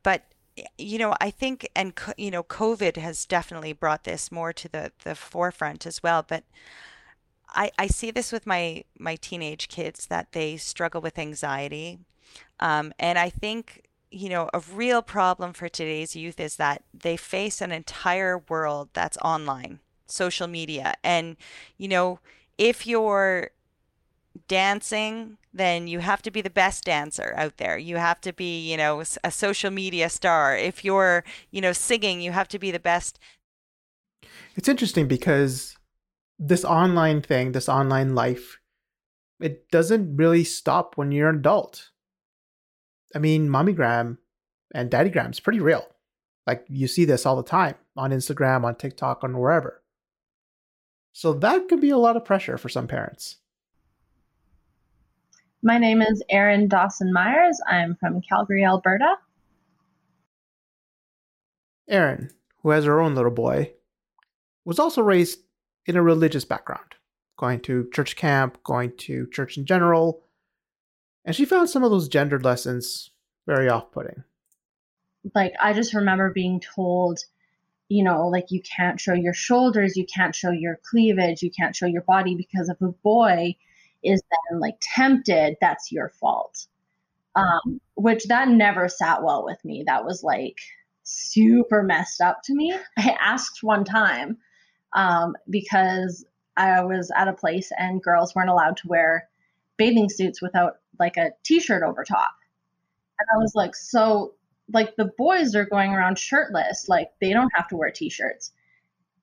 but 0.02 0.24
you 0.78 0.98
know, 0.98 1.14
I 1.20 1.30
think, 1.30 1.68
and 1.74 1.92
you 2.16 2.30
know, 2.30 2.42
COVID 2.42 2.96
has 2.96 3.26
definitely 3.26 3.72
brought 3.72 4.04
this 4.04 4.30
more 4.32 4.52
to 4.52 4.68
the 4.68 4.92
the 5.04 5.14
forefront 5.14 5.86
as 5.86 6.02
well. 6.02 6.24
But 6.26 6.44
I 7.48 7.70
I 7.78 7.86
see 7.86 8.10
this 8.10 8.32
with 8.32 8.46
my 8.46 8.84
my 8.98 9.16
teenage 9.16 9.68
kids 9.68 10.06
that 10.06 10.32
they 10.32 10.56
struggle 10.56 11.00
with 11.00 11.18
anxiety, 11.18 11.98
um, 12.60 12.92
and 12.98 13.18
I 13.18 13.30
think 13.30 13.84
you 14.14 14.28
know, 14.28 14.48
a 14.54 14.60
real 14.72 15.02
problem 15.02 15.52
for 15.52 15.68
today's 15.68 16.14
youth 16.14 16.38
is 16.38 16.54
that 16.56 16.84
they 16.94 17.16
face 17.16 17.60
an 17.60 17.72
entire 17.72 18.38
world 18.38 18.88
that's 18.92 19.18
online, 19.18 19.80
social 20.06 20.46
media. 20.46 20.94
And, 21.02 21.36
you 21.76 21.88
know, 21.88 22.20
if 22.56 22.86
you're 22.86 23.50
dancing, 24.48 25.38
then 25.52 25.86
you 25.86 26.00
have 26.00 26.22
to 26.22 26.30
be 26.30 26.40
the 26.40 26.50
best 26.50 26.84
dancer 26.84 27.34
out 27.36 27.56
there. 27.56 27.78
You 27.78 27.96
have 27.96 28.20
to 28.22 28.32
be, 28.32 28.70
you 28.70 28.76
know, 28.76 29.02
a 29.22 29.30
social 29.30 29.70
media 29.70 30.08
star. 30.08 30.56
If 30.56 30.84
you're, 30.84 31.24
you 31.50 31.60
know, 31.60 31.72
singing, 31.72 32.20
you 32.20 32.32
have 32.32 32.48
to 32.48 32.58
be 32.58 32.70
the 32.70 32.80
best. 32.80 33.18
It's 34.56 34.68
interesting 34.68 35.08
because 35.08 35.76
this 36.38 36.64
online 36.64 37.22
thing, 37.22 37.52
this 37.52 37.68
online 37.68 38.14
life, 38.14 38.58
it 39.40 39.70
doesn't 39.70 40.16
really 40.16 40.44
stop 40.44 40.96
when 40.96 41.12
you're 41.12 41.28
an 41.28 41.36
adult. 41.36 41.90
I 43.14 43.18
mean, 43.18 43.48
mommygram 43.48 44.18
and 44.74 44.90
daddygram 44.90 45.30
is 45.30 45.40
pretty 45.40 45.60
real. 45.60 45.86
Like 46.46 46.64
you 46.68 46.88
see 46.88 47.04
this 47.04 47.24
all 47.24 47.36
the 47.36 47.42
time 47.42 47.76
on 47.96 48.10
Instagram, 48.10 48.64
on 48.64 48.74
TikTok, 48.74 49.22
on 49.22 49.38
wherever. 49.38 49.82
So 51.12 51.32
that 51.34 51.68
could 51.68 51.80
be 51.80 51.90
a 51.90 51.98
lot 51.98 52.16
of 52.16 52.24
pressure 52.24 52.58
for 52.58 52.68
some 52.68 52.88
parents. 52.88 53.36
My 55.66 55.78
name 55.78 56.02
is 56.02 56.22
Erin 56.28 56.68
Dawson 56.68 57.10
Myers. 57.10 57.58
I'm 57.66 57.96
from 57.96 58.20
Calgary, 58.20 58.66
Alberta. 58.66 59.16
Erin, 61.88 62.28
who 62.62 62.68
has 62.68 62.84
her 62.84 63.00
own 63.00 63.14
little 63.14 63.30
boy, 63.30 63.72
was 64.66 64.78
also 64.78 65.00
raised 65.00 65.38
in 65.86 65.96
a 65.96 66.02
religious 66.02 66.44
background, 66.44 66.96
going 67.38 67.60
to 67.60 67.88
church 67.94 68.14
camp, 68.14 68.62
going 68.62 68.94
to 68.98 69.26
church 69.32 69.56
in 69.56 69.64
general, 69.64 70.26
and 71.24 71.34
she 71.34 71.46
found 71.46 71.70
some 71.70 71.82
of 71.82 71.90
those 71.90 72.08
gendered 72.08 72.44
lessons 72.44 73.08
very 73.46 73.66
off 73.66 73.90
putting. 73.90 74.22
Like, 75.34 75.54
I 75.62 75.72
just 75.72 75.94
remember 75.94 76.30
being 76.30 76.60
told, 76.60 77.20
you 77.88 78.04
know, 78.04 78.28
like 78.28 78.50
you 78.50 78.60
can't 78.60 79.00
show 79.00 79.14
your 79.14 79.32
shoulders, 79.32 79.96
you 79.96 80.04
can't 80.04 80.34
show 80.34 80.50
your 80.50 80.78
cleavage, 80.90 81.42
you 81.42 81.50
can't 81.50 81.74
show 81.74 81.86
your 81.86 82.02
body 82.02 82.34
because 82.34 82.68
if 82.68 82.82
a 82.82 82.88
boy 82.88 83.56
is 84.04 84.22
then 84.50 84.60
like 84.60 84.76
tempted, 84.80 85.56
that's 85.60 85.90
your 85.90 86.10
fault. 86.20 86.66
Um, 87.36 87.80
which 87.94 88.24
that 88.26 88.48
never 88.48 88.88
sat 88.88 89.24
well 89.24 89.44
with 89.44 89.64
me. 89.64 89.82
That 89.86 90.04
was 90.04 90.22
like 90.22 90.58
super 91.02 91.82
messed 91.82 92.20
up 92.20 92.42
to 92.44 92.54
me. 92.54 92.74
I 92.96 93.16
asked 93.20 93.62
one 93.62 93.84
time 93.84 94.38
um, 94.94 95.34
because 95.50 96.24
I 96.56 96.82
was 96.84 97.10
at 97.16 97.28
a 97.28 97.32
place 97.32 97.72
and 97.76 98.02
girls 98.02 98.34
weren't 98.34 98.50
allowed 98.50 98.76
to 98.78 98.88
wear 98.88 99.28
bathing 99.76 100.08
suits 100.08 100.40
without 100.40 100.74
like 100.98 101.16
a 101.16 101.32
t-shirt 101.42 101.82
over 101.82 102.04
top. 102.04 102.34
And 103.18 103.26
I 103.34 103.38
was 103.38 103.52
like, 103.54 103.74
so 103.74 104.34
like 104.72 104.96
the 104.96 105.10
boys 105.18 105.54
are 105.54 105.64
going 105.64 105.92
around 105.92 106.18
shirtless, 106.18 106.88
like 106.88 107.10
they 107.20 107.32
don't 107.32 107.52
have 107.54 107.68
to 107.68 107.76
wear 107.76 107.90
t-shirts. 107.90 108.52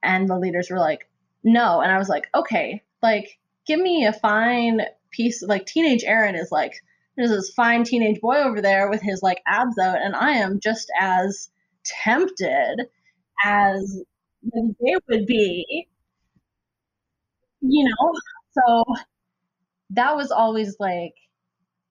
And 0.04 0.28
the 0.30 0.38
leaders 0.38 0.70
were 0.70 0.80
like, 0.80 1.08
no. 1.44 1.82
And 1.82 1.92
I 1.92 1.98
was 1.98 2.10
like, 2.10 2.28
okay, 2.36 2.84
like 3.02 3.40
give 3.68 3.80
me 3.80 4.06
a 4.06 4.14
fine 4.14 4.82
piece 5.12 5.44
like 5.44 5.66
teenage 5.66 6.04
Erin 6.04 6.36
is 6.36 6.52
like 6.52 6.74
there's 7.18 7.30
this 7.30 7.54
fine 7.54 7.84
teenage 7.84 8.22
boy 8.22 8.38
over 8.38 8.62
there 8.62 8.90
with 8.90 9.02
his 9.02 9.22
like 9.22 9.42
abs 9.46 9.78
out 9.78 10.02
and 10.02 10.16
I 10.16 10.32
am 10.32 10.60
just 10.60 10.92
as 11.00 11.50
tempted 11.84 12.88
as 13.44 14.02
they 14.44 14.96
would 15.10 15.26
be. 15.26 15.88
You 17.62 17.86
know? 17.86 18.14
So 18.52 18.84
that 19.92 20.16
was 20.16 20.32
always 20.32 20.76
like 20.80 21.14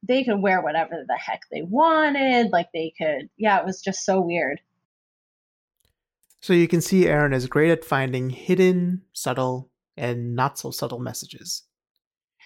they 0.06 0.24
could 0.24 0.40
wear 0.40 0.62
whatever 0.62 1.04
the 1.06 1.16
heck 1.16 1.42
they 1.50 1.62
wanted. 1.62 2.50
Like 2.50 2.68
they 2.72 2.92
could, 2.98 3.28
yeah, 3.36 3.58
it 3.60 3.66
was 3.66 3.80
just 3.80 4.04
so 4.04 4.20
weird. 4.20 4.60
So 6.40 6.54
you 6.54 6.68
can 6.68 6.80
see 6.80 7.06
Erin 7.06 7.34
is 7.34 7.46
great 7.46 7.70
at 7.70 7.84
finding 7.84 8.30
hidden, 8.30 9.02
subtle, 9.12 9.69
and 10.00 10.34
not 10.34 10.58
so 10.58 10.70
subtle 10.70 10.98
messages. 10.98 11.64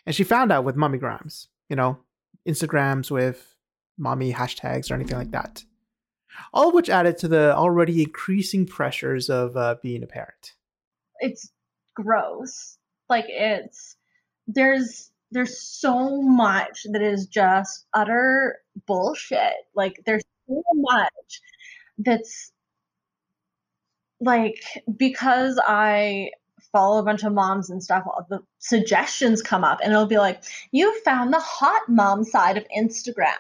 And 0.05 0.15
she 0.15 0.25
found 0.25 0.53
out 0.53 0.65
with 0.65 0.77
Mommy 0.77 0.99
mommygrams, 0.99 1.47
you 1.71 1.77
know, 1.77 1.99
Instagrams 2.47 3.11
with 3.11 3.55
mommy 3.97 4.33
hashtags 4.33 4.91
or 4.91 4.95
anything 4.95 5.17
like 5.17 5.31
that. 5.31 5.65
All 6.53 6.69
of 6.69 6.75
which 6.75 6.91
added 6.91 7.17
to 7.19 7.29
the 7.29 7.57
already 7.57 8.03
increasing 8.03 8.67
pressures 8.67 9.31
of 9.31 9.57
uh, 9.57 9.77
being 9.83 10.03
a 10.03 10.07
parent. 10.07 10.55
It's 11.21 11.53
gross. 11.95 12.77
Like 13.09 13.27
it's 13.29 13.97
there's 14.49 15.13
there's 15.31 15.61
so 15.61 16.21
much 16.23 16.87
that 16.91 17.03
is 17.03 17.27
just 17.27 17.87
utter 17.95 18.57
bullshit. 18.87 19.55
Like 19.77 20.03
there's 20.05 20.25
so 20.49 20.63
much 20.75 21.41
that's 21.99 22.51
like 24.21 24.61
because 24.97 25.61
I 25.65 26.31
follow 26.75 26.99
a 26.99 27.05
bunch 27.05 27.23
of 27.23 27.33
moms 27.33 27.71
and 27.71 27.83
stuff, 27.83 28.05
all 28.05 28.27
the 28.29 28.41
suggestions 28.59 29.41
come 29.41 29.65
up 29.65 29.79
and 29.83 29.93
it'll 29.93 30.07
be 30.07 30.19
like, 30.19 30.43
you 30.73 31.01
found 31.03 31.33
the 31.33 31.39
hot 31.39 31.83
mom 31.89 32.25
side 32.25 32.59
of 32.59 32.67
Instagram. 32.77 33.39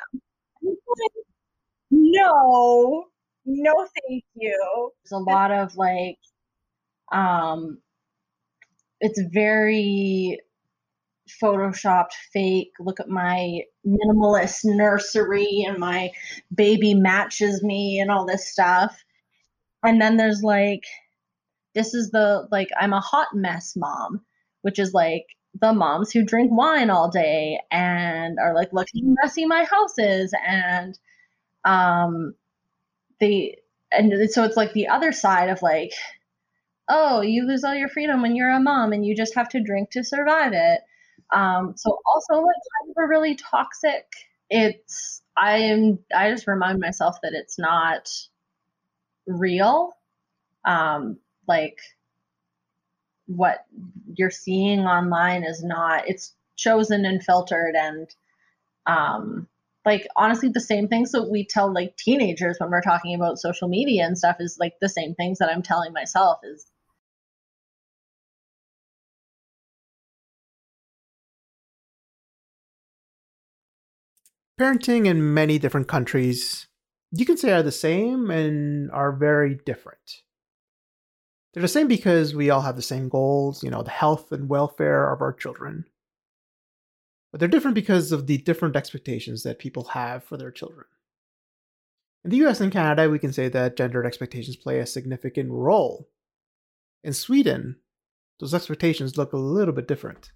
no, 1.91 3.07
no, 3.45 3.89
thank 4.09 4.25
you. 4.37 4.91
There's 5.03 5.13
a 5.13 5.19
lot 5.19 5.51
of 5.51 5.77
like, 5.77 6.19
um, 7.13 7.79
it's 9.01 9.21
very 9.33 10.41
photoshopped 11.43 12.13
fake 12.33 12.71
look 12.81 13.01
at 13.01 13.09
my 13.09 13.61
minimalist 13.87 14.61
nursery 14.65 15.65
and 15.67 15.79
my 15.79 16.11
baby 16.55 16.93
matches 16.93 17.63
me 17.63 17.99
and 17.99 18.11
all 18.11 18.27
this 18.27 18.47
stuff 18.47 19.03
and 19.83 20.01
then 20.03 20.19
there's 20.19 20.43
like 20.43 20.85
this 21.75 21.95
is 21.95 22.11
the 22.11 22.47
like 22.51 22.69
i'm 22.81 22.93
a 22.93 23.01
hot 23.01 23.29
mess 23.35 23.75
mom 23.77 24.21
which 24.63 24.79
is 24.79 24.93
like 24.95 25.27
the 25.61 25.73
moms 25.73 26.11
who 26.11 26.25
drink 26.25 26.51
wine 26.53 26.91
all 26.91 27.11
day 27.11 27.61
and 27.71 28.39
are 28.39 28.55
like 28.55 28.73
look 28.73 28.89
how 28.95 29.01
messy 29.23 29.47
my 29.47 29.65
house 29.65 29.99
is 29.99 30.35
and 30.47 30.99
um 31.65 32.35
they 33.21 33.57
and 33.93 34.13
so 34.31 34.45
it's 34.45 34.57
like 34.57 34.73
the 34.73 34.89
other 34.89 35.13
side 35.13 35.49
of 35.49 35.63
like 35.63 35.93
oh 36.89 37.21
you 37.21 37.47
lose 37.47 37.65
all 37.65 37.75
your 37.75 37.89
freedom 37.89 38.23
when 38.23 38.35
you're 38.37 38.51
a 38.51 38.61
mom 38.61 38.93
and 38.93 39.07
you 39.07 39.15
just 39.17 39.35
have 39.35 39.49
to 39.49 39.63
drink 39.63 39.91
to 39.91 40.03
survive 40.03 40.53
it 40.53 40.81
um, 41.35 41.75
so 41.77 41.99
also 42.07 42.35
like 42.35 42.57
kind 42.81 42.91
of 42.91 43.05
a 43.05 43.09
really 43.09 43.35
toxic. 43.35 44.07
It's 44.51 45.23
I 45.37 45.59
am 45.59 45.99
I 46.15 46.31
just 46.31 46.47
remind 46.47 46.81
myself 46.81 47.17
that 47.23 47.33
it's 47.35 47.59
not 47.59 48.09
real. 49.27 49.93
Um, 50.65 51.19
like 51.47 51.79
what 53.27 53.65
you're 54.15 54.31
seeing 54.31 54.81
online 54.81 55.45
is 55.45 55.63
not 55.63 56.09
it's 56.09 56.35
chosen 56.57 57.05
and 57.05 57.25
filtered 57.25 57.75
and 57.75 58.15
um 58.87 59.49
like 59.85 60.07
honestly 60.17 60.49
the 60.49 60.61
same 60.61 60.89
things 60.89 61.13
that 61.13 61.29
we 61.31 61.45
tell 61.45 61.73
like 61.73 61.97
teenagers 61.97 62.57
when 62.59 62.71
we're 62.71 62.81
talking 62.81 63.15
about 63.15 63.39
social 63.39 63.69
media 63.69 64.05
and 64.05 64.17
stuff 64.19 64.37
is 64.41 64.57
like 64.61 64.75
the 64.81 64.89
same 64.89 65.15
things 65.15 65.39
that 65.39 65.49
I'm 65.51 65.63
telling 65.63 65.93
myself 65.93 66.39
is 66.45 66.67
parenting 74.61 75.07
in 75.07 75.35
many 75.35 75.59
different 75.59 75.89
countries, 75.89 76.69
you 77.11 77.27
can 77.27 77.37
say 77.37 77.53
are 77.53 77.63
the 77.63 77.73
same 77.73 78.31
and 78.31 78.91
are 78.91 79.13
very 79.13 79.59
different. 79.67 80.24
They're 81.55 81.61
the 81.61 81.69
same 81.69 81.87
because 81.87 82.35
we 82.35 82.51
all 82.51 82.63
have 82.63 82.75
the 82.75 82.83
same 82.83 83.09
goals, 83.09 83.63
you 83.63 83.71
know, 83.71 83.85
the 83.85 83.91
health 83.91 84.33
and 84.33 84.49
welfare 84.49 85.13
of 85.13 85.23
our 85.23 85.33
children. 85.33 85.85
But 87.31 87.39
they're 87.39 87.49
different 87.49 87.77
because 87.77 88.11
of 88.11 88.27
the 88.27 88.39
different 88.39 88.75
expectations 88.75 89.45
that 89.45 89.61
people 89.61 89.85
have 89.85 90.25
for 90.25 90.37
their 90.37 90.51
children. 90.51 90.87
In 92.25 92.31
the 92.31 92.45
US 92.47 92.61
and 92.61 92.73
Canada, 92.73 93.09
we 93.09 93.21
can 93.21 93.33
say 93.33 93.49
that 93.49 93.77
gendered 93.77 94.05
expectations 94.05 94.57
play 94.57 94.81
a 94.81 94.87
significant 94.87 95.53
role. 95.53 96.09
In 97.05 97.13
Sweden, 97.13 97.77
those 98.41 98.53
expectations 98.55 99.17
look 99.17 99.33
a 99.33 99.37
little 99.37 99.75
bit 99.75 99.87
different. 99.87 100.33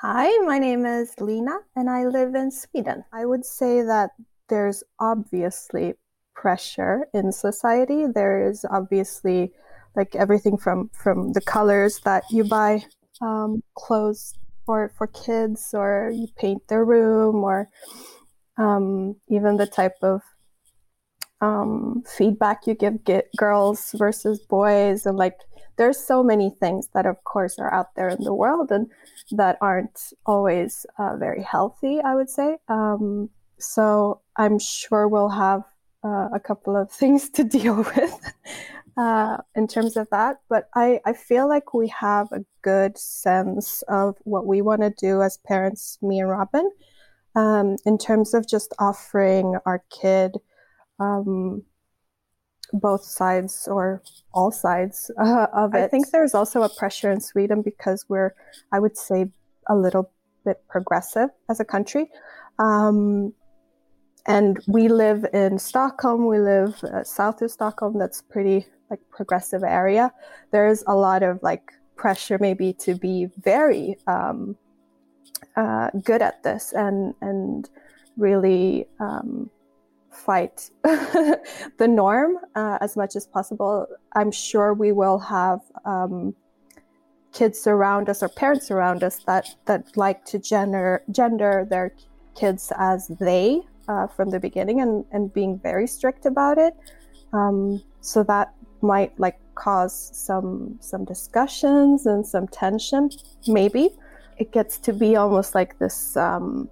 Hi, 0.00 0.26
my 0.44 0.58
name 0.58 0.84
is 0.84 1.14
Lina 1.20 1.58
and 1.76 1.88
I 1.88 2.06
live 2.06 2.34
in 2.34 2.50
Sweden. 2.50 3.04
I 3.12 3.26
would 3.26 3.44
say 3.44 3.82
that 3.82 4.10
there's 4.48 4.82
obviously 4.98 5.94
pressure 6.34 7.06
in 7.14 7.32
society. 7.32 8.06
There 8.06 8.48
is 8.48 8.64
obviously 8.70 9.52
like 9.94 10.14
everything 10.14 10.56
from 10.56 10.90
from 10.94 11.32
the 11.32 11.40
colors 11.40 12.00
that 12.04 12.24
you 12.30 12.44
buy 12.44 12.84
um, 13.20 13.62
clothes 13.74 14.34
for 14.66 14.92
for 14.96 15.06
kids, 15.08 15.70
or 15.74 16.10
you 16.14 16.28
paint 16.36 16.66
their 16.68 16.84
room, 16.84 17.36
or 17.44 17.68
um, 18.56 19.16
even 19.28 19.56
the 19.56 19.66
type 19.66 19.96
of 20.02 20.22
um, 21.40 22.02
feedback 22.06 22.66
you 22.66 22.74
give 22.74 23.04
girls 23.36 23.94
versus 23.98 24.40
boys, 24.40 25.06
and 25.06 25.16
like 25.16 25.38
there's 25.76 25.98
so 25.98 26.22
many 26.22 26.50
things 26.60 26.88
that 26.94 27.06
of 27.06 27.22
course 27.24 27.58
are 27.58 27.72
out 27.72 27.94
there 27.94 28.08
in 28.08 28.22
the 28.22 28.34
world 28.34 28.70
and 28.70 28.90
that 29.32 29.56
aren't 29.60 30.12
always 30.26 30.86
uh, 30.98 31.16
very 31.16 31.42
healthy 31.42 32.00
i 32.04 32.14
would 32.14 32.28
say 32.28 32.56
um, 32.68 33.28
so 33.58 34.20
i'm 34.36 34.58
sure 34.58 35.08
we'll 35.08 35.28
have 35.28 35.62
uh, 36.04 36.28
a 36.32 36.40
couple 36.40 36.76
of 36.76 36.90
things 36.90 37.28
to 37.30 37.44
deal 37.58 37.76
with 37.76 38.34
uh, 38.96 39.38
in 39.54 39.66
terms 39.66 39.96
of 39.96 40.08
that 40.10 40.40
but 40.48 40.68
I, 40.74 41.00
I 41.04 41.12
feel 41.12 41.48
like 41.48 41.74
we 41.74 41.88
have 41.88 42.30
a 42.32 42.44
good 42.62 42.98
sense 42.98 43.82
of 43.88 44.16
what 44.24 44.46
we 44.46 44.62
want 44.62 44.82
to 44.82 44.90
do 44.90 45.22
as 45.22 45.38
parents 45.38 45.98
me 46.02 46.20
and 46.20 46.28
robin 46.28 46.70
um, 47.34 47.76
in 47.86 47.96
terms 47.98 48.34
of 48.34 48.46
just 48.46 48.74
offering 48.78 49.56
our 49.64 49.82
kid 49.90 50.36
um, 50.98 51.62
both 52.72 53.04
sides 53.04 53.68
or 53.70 54.02
all 54.32 54.50
sides 54.50 55.10
uh, 55.18 55.46
of 55.52 55.74
it. 55.74 55.82
I 55.82 55.88
think 55.88 56.10
there's 56.10 56.34
also 56.34 56.62
a 56.62 56.68
pressure 56.68 57.10
in 57.10 57.20
Sweden 57.20 57.62
because 57.62 58.06
we're, 58.08 58.34
I 58.72 58.78
would 58.78 58.96
say, 58.96 59.30
a 59.68 59.76
little 59.76 60.10
bit 60.44 60.62
progressive 60.68 61.30
as 61.50 61.60
a 61.60 61.64
country. 61.64 62.10
Um, 62.58 63.34
and 64.26 64.58
we 64.66 64.88
live 64.88 65.26
in 65.32 65.58
Stockholm. 65.58 66.26
We 66.26 66.38
live 66.38 66.82
uh, 66.84 67.02
south 67.04 67.42
of 67.42 67.50
Stockholm. 67.50 67.98
That's 67.98 68.22
pretty 68.22 68.66
like 68.90 69.00
progressive 69.10 69.62
area. 69.64 70.12
There's 70.50 70.84
a 70.86 70.94
lot 70.94 71.22
of 71.22 71.42
like 71.42 71.72
pressure 71.96 72.38
maybe 72.40 72.72
to 72.74 72.94
be 72.94 73.28
very 73.42 73.96
um, 74.06 74.56
uh, 75.56 75.90
good 76.04 76.22
at 76.22 76.42
this 76.42 76.72
and 76.72 77.14
and 77.20 77.68
really 78.16 78.86
um, 79.00 79.50
fight 80.10 80.70
the 80.82 81.88
norm 81.88 82.36
uh, 82.54 82.78
as 82.80 82.96
much 82.96 83.16
as 83.16 83.26
possible. 83.26 83.86
I'm 84.14 84.30
sure 84.30 84.74
we 84.74 84.92
will 84.92 85.18
have 85.18 85.60
um, 85.84 86.34
kids 87.32 87.66
around 87.66 88.08
us 88.08 88.22
or 88.22 88.28
parents 88.28 88.70
around 88.70 89.02
us 89.02 89.24
that 89.24 89.48
that 89.64 89.96
like 89.96 90.24
to 90.26 90.38
gender 90.38 91.02
gender 91.10 91.66
their 91.68 91.92
kids 92.34 92.72
as 92.78 93.08
they 93.20 93.62
uh, 93.88 94.06
from 94.06 94.30
the 94.30 94.40
beginning 94.40 94.80
and 94.80 95.04
and 95.12 95.32
being 95.32 95.58
very 95.58 95.86
strict 95.86 96.26
about 96.26 96.58
it. 96.58 96.74
Um, 97.32 97.82
so 98.00 98.22
that 98.24 98.54
might 98.80 99.18
like 99.18 99.38
cause 99.54 100.10
some 100.14 100.78
some 100.80 101.04
discussions 101.04 102.06
and 102.06 102.26
some 102.26 102.46
tension. 102.48 103.10
Maybe 103.46 103.90
it 104.38 104.52
gets 104.52 104.78
to 104.78 104.92
be 104.92 105.16
almost 105.16 105.54
like 105.54 105.78
this. 105.78 106.16
Um, 106.16 106.68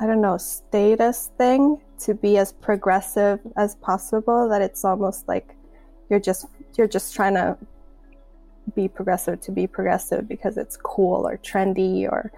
I 0.00 0.06
don't 0.06 0.22
know, 0.22 0.38
status 0.38 1.30
thing 1.36 1.80
to 2.00 2.14
be 2.14 2.38
as 2.38 2.52
progressive 2.52 3.40
as 3.58 3.74
possible 3.76 4.48
that 4.48 4.62
it's 4.62 4.84
almost 4.84 5.28
like 5.28 5.54
you're 6.08 6.20
just 6.20 6.46
you're 6.76 6.88
just 6.88 7.14
trying 7.14 7.34
to 7.34 7.58
be 8.74 8.88
progressive 8.88 9.40
to 9.42 9.52
be 9.52 9.66
progressive 9.66 10.28
because 10.28 10.56
it's 10.56 10.76
cool 10.76 11.26
or 11.26 11.36
trendy 11.38 12.04
or 12.04 12.32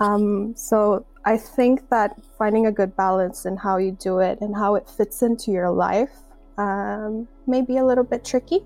um, 0.00 0.54
so 0.56 1.04
I 1.24 1.36
think 1.36 1.88
that 1.90 2.16
finding 2.38 2.66
a 2.66 2.72
good 2.72 2.96
balance 2.96 3.44
in 3.44 3.56
how 3.56 3.76
you 3.76 3.92
do 3.92 4.20
it 4.20 4.40
and 4.40 4.54
how 4.54 4.74
it 4.74 4.88
fits 4.88 5.22
into 5.22 5.50
your 5.50 5.70
life 5.70 6.12
um, 6.56 7.28
may 7.46 7.62
be 7.62 7.76
a 7.76 7.84
little 7.84 8.04
bit 8.04 8.24
tricky 8.24 8.60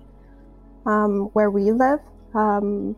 um, 0.85 1.29
where 1.33 1.51
we 1.51 1.71
live. 1.71 1.99
Um, 2.33 2.95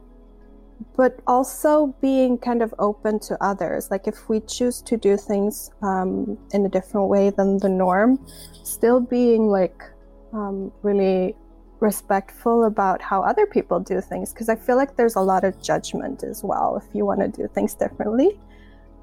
but 0.95 1.19
also 1.25 1.95
being 2.01 2.37
kind 2.37 2.61
of 2.61 2.73
open 2.77 3.19
to 3.19 3.43
others. 3.43 3.89
Like 3.89 4.07
if 4.07 4.29
we 4.29 4.41
choose 4.41 4.79
to 4.83 4.95
do 4.95 5.17
things 5.17 5.71
um, 5.81 6.37
in 6.51 6.65
a 6.67 6.69
different 6.69 7.07
way 7.07 7.31
than 7.31 7.57
the 7.57 7.69
norm, 7.69 8.23
still 8.63 8.99
being 8.99 9.47
like 9.47 9.81
um, 10.33 10.71
really 10.83 11.35
respectful 11.79 12.65
about 12.65 13.01
how 13.01 13.21
other 13.21 13.47
people 13.47 13.79
do 13.79 14.01
things. 14.01 14.33
Because 14.33 14.49
I 14.49 14.55
feel 14.55 14.75
like 14.75 14.95
there's 14.97 15.15
a 15.15 15.21
lot 15.21 15.43
of 15.43 15.59
judgment 15.63 16.23
as 16.23 16.43
well 16.43 16.77
if 16.77 16.95
you 16.95 17.05
want 17.05 17.21
to 17.21 17.27
do 17.27 17.47
things 17.53 17.73
differently 17.73 18.39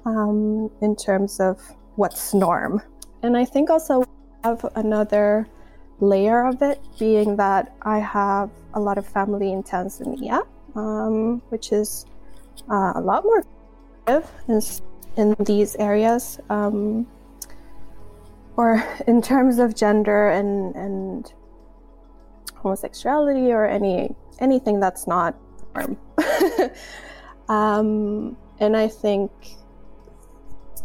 um, 0.05 0.69
in 0.81 0.95
terms 0.95 1.39
of 1.39 1.59
what's 1.95 2.33
norm. 2.33 2.81
And 3.23 3.35
I 3.35 3.45
think 3.45 3.69
also 3.69 4.05
have 4.43 4.65
another 4.75 5.47
layer 5.99 6.45
of 6.45 6.61
it 6.61 6.79
being 6.99 7.37
that 7.37 7.73
I 7.81 7.99
have 7.99 8.49
a 8.73 8.79
lot 8.79 8.97
of 8.97 9.07
family 9.07 9.51
in 9.51 9.63
Tanzania 9.63 10.45
um, 10.75 11.41
which 11.49 11.71
is 11.71 12.05
uh, 12.69 12.93
a 12.95 13.01
lot 13.01 13.23
more 13.23 13.43
in, 14.47 14.61
in 15.17 15.35
these 15.39 15.75
areas. 15.77 16.39
Um, 16.49 17.07
or 18.57 18.83
in 19.07 19.21
terms 19.21 19.59
of 19.59 19.75
gender 19.75 20.29
and, 20.29 20.75
and 20.75 21.33
homosexuality 22.55 23.51
or 23.51 23.65
any 23.65 24.15
anything 24.39 24.79
that's 24.79 25.07
not 25.07 25.35
um, 27.49 28.35
and 28.59 28.75
I 28.75 28.87
think 28.87 29.31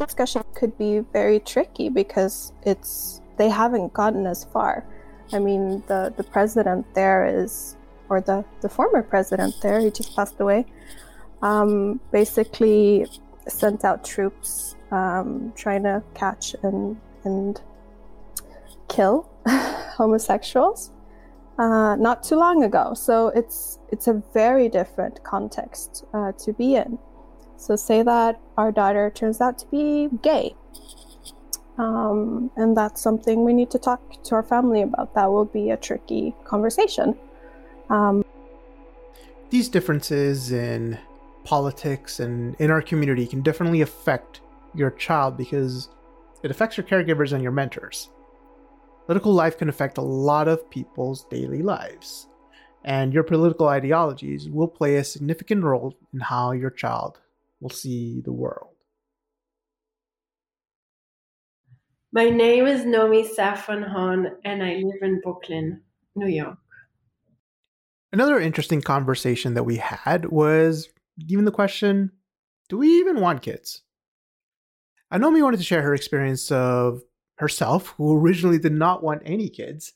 discussion 0.07 0.43
could 0.55 0.77
be 0.79 1.01
very 1.13 1.41
tricky 1.41 1.89
because 1.89 2.53
it's 2.63 3.21
they 3.37 3.49
haven't 3.49 3.93
gotten 3.93 4.27
as 4.27 4.45
far. 4.45 4.85
I 5.33 5.39
mean, 5.39 5.83
the 5.87 6.13
the 6.17 6.25
president 6.25 6.87
there 6.95 7.25
is 7.27 7.77
or 8.09 8.21
the, 8.21 8.45
the 8.61 8.69
former 8.69 9.03
president 9.03 9.55
there, 9.63 9.81
he 9.81 9.91
just 9.91 10.15
passed 10.17 10.41
away, 10.41 10.67
um, 11.43 12.01
basically 12.11 13.07
sent 13.47 13.85
out 13.85 14.05
troops 14.05 14.75
um, 14.91 15.53
trying 15.57 15.85
to 15.85 16.03
catch 16.15 16.55
and 16.63 17.01
and 17.25 17.61
kill 18.89 19.29
homosexuals 19.47 20.91
uh, 21.59 21.95
not 21.97 22.23
too 22.23 22.37
long 22.37 22.65
ago. 22.65 22.95
So 22.95 23.29
it's 23.29 23.79
it's 23.93 24.09
a 24.09 24.23
very 24.33 24.69
different 24.69 25.23
context 25.23 26.05
uh, 26.13 26.33
to 26.33 26.53
be 26.53 26.75
in. 26.77 26.99
So 27.61 27.77
say 27.77 28.03
that 28.03 28.41
our 28.57 28.73
daughter 28.73 29.13
turns 29.15 29.39
out 29.39 29.59
to 29.59 29.67
be 29.67 30.09
gay, 30.23 30.57
um, 31.77 32.51
and 32.57 32.75
that's 32.75 33.03
something 33.03 33.45
we 33.45 33.53
need 33.53 33.71
to 33.73 33.79
talk 33.79 34.01
to 34.25 34.35
our 34.35 34.43
family 34.43 34.81
about. 34.81 35.15
That 35.15 35.31
will 35.31 35.45
be 35.45 35.69
a 35.69 35.77
tricky 35.77 36.35
conversation. 36.45 37.15
Um, 37.91 38.25
These 39.51 39.69
differences 39.69 40.53
in 40.53 40.99
politics 41.45 42.19
and 42.19 42.57
in 42.59 42.71
our 42.71 42.81
community 42.81 43.27
can 43.27 43.43
definitely 43.43 43.83
affect 43.83 44.41
your 44.75 44.93
child 44.93 45.37
because 45.37 45.91
it 46.43 46.51
affects 46.51 46.79
your 46.79 46.87
caregivers 46.87 47.35
and 47.35 47.43
your 47.43 47.53
mentors. 47.53 48.09
Political 49.05 49.35
life 49.35 49.59
can 49.59 49.69
affect 49.69 49.99
a 49.99 50.03
lot 50.03 50.49
of 50.49 50.69
people's 50.71 51.25
daily 51.25 51.61
lives, 51.61 52.27
and 52.85 53.13
your 53.13 53.23
political 53.23 53.69
ideologies 53.69 54.49
will 54.49 54.69
play 54.69 54.97
a 54.97 55.05
significant 55.05 55.63
role 55.63 55.95
in 56.15 56.21
how 56.21 56.53
your 56.53 56.71
child 56.71 57.21
will 57.61 57.71
see 57.71 58.21
the 58.25 58.33
world. 58.33 58.75
My 62.13 62.29
name 62.29 62.67
is 62.67 62.83
Nomi 62.83 63.29
Saffron 63.29 63.83
Hahn, 63.83 64.33
and 64.45 64.65
I 64.65 64.83
live 64.85 65.03
in 65.03 65.21
Brooklyn, 65.21 65.83
New 66.17 66.27
York. 66.27 66.59
Another 68.13 68.41
interesting 68.41 68.83
conversation 68.83 69.55
that 69.55 69.63
we 69.63 69.77
had 69.77 70.27
was 70.27 70.89
even 71.29 71.45
the 71.45 71.53
question 71.53 72.11
do 72.69 72.79
we 72.79 72.89
even 73.01 73.21
want 73.21 73.43
kids? 73.43 73.83
Anomi 75.13 75.43
wanted 75.43 75.57
to 75.57 75.65
share 75.65 75.83
her 75.83 75.95
experience 75.95 76.53
of 76.53 77.03
herself, 77.37 77.95
who 77.97 78.17
originally 78.17 78.59
did 78.59 78.73
not 78.73 79.03
want 79.03 79.23
any 79.25 79.49
kids, 79.49 79.93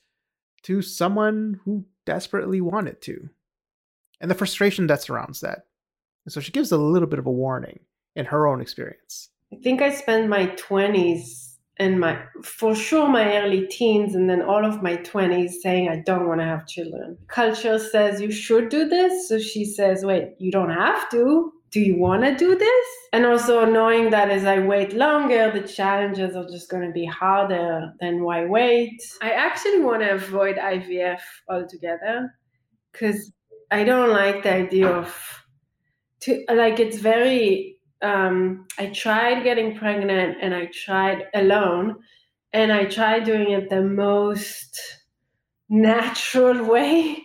to 0.62 0.82
someone 0.82 1.60
who 1.64 1.86
desperately 2.04 2.60
wanted 2.60 3.00
to, 3.02 3.28
and 4.20 4.30
the 4.30 4.34
frustration 4.34 4.88
that 4.88 5.02
surrounds 5.02 5.40
that. 5.40 5.66
And 6.24 6.32
so 6.32 6.40
she 6.40 6.52
gives 6.52 6.72
a 6.72 6.78
little 6.78 7.08
bit 7.08 7.18
of 7.18 7.26
a 7.26 7.30
warning 7.30 7.80
in 8.16 8.24
her 8.26 8.46
own 8.46 8.60
experience. 8.60 9.30
I 9.52 9.56
think 9.62 9.82
I 9.82 9.90
spent 9.94 10.28
my 10.28 10.46
20s 10.46 11.54
and 11.76 11.98
my 11.98 12.18
for 12.42 12.74
sure 12.74 13.08
my 13.08 13.38
early 13.38 13.66
teens 13.66 14.14
and 14.14 14.30
then 14.30 14.42
all 14.42 14.64
of 14.64 14.82
my 14.82 14.96
20s 14.98 15.50
saying 15.62 15.88
I 15.88 16.02
don't 16.06 16.28
want 16.28 16.40
to 16.40 16.46
have 16.46 16.66
children. 16.66 17.18
Culture 17.28 17.78
says 17.78 18.20
you 18.20 18.30
should 18.30 18.68
do 18.68 18.88
this, 18.88 19.28
so 19.28 19.38
she 19.38 19.64
says, 19.64 20.04
"Wait, 20.04 20.34
you 20.38 20.52
don't 20.52 20.70
have 20.70 21.10
to." 21.10 21.52
Do 21.70 21.80
you 21.80 21.98
want 21.98 22.22
to 22.22 22.36
do 22.36 22.56
this? 22.56 22.86
And 23.12 23.26
also 23.26 23.64
knowing 23.64 24.10
that 24.10 24.30
as 24.30 24.44
I 24.44 24.60
wait 24.60 24.92
longer, 24.92 25.50
the 25.50 25.66
challenges 25.66 26.36
are 26.36 26.48
just 26.48 26.70
going 26.70 26.86
to 26.86 26.92
be 26.92 27.04
harder, 27.04 27.92
then 27.98 28.22
why 28.22 28.44
wait? 28.44 29.02
I 29.20 29.30
actually 29.32 29.80
want 29.80 30.02
to 30.02 30.12
avoid 30.12 30.54
IVF 30.56 31.18
altogether 31.48 32.32
because 32.92 33.32
I 33.72 33.82
don't 33.82 34.10
like 34.10 34.44
the 34.44 34.54
idea 34.54 34.88
of 34.88 35.43
to 36.24 36.44
like 36.54 36.80
it's 36.80 36.98
very 36.98 37.78
um, 38.02 38.66
I 38.78 38.86
tried 38.86 39.44
getting 39.44 39.76
pregnant 39.76 40.38
and 40.42 40.54
I 40.54 40.66
tried 40.66 41.24
alone 41.34 41.96
and 42.52 42.72
I 42.72 42.84
tried 42.86 43.24
doing 43.24 43.50
it 43.52 43.70
the 43.70 43.82
most 43.82 44.78
natural 45.68 46.64
way 46.72 47.22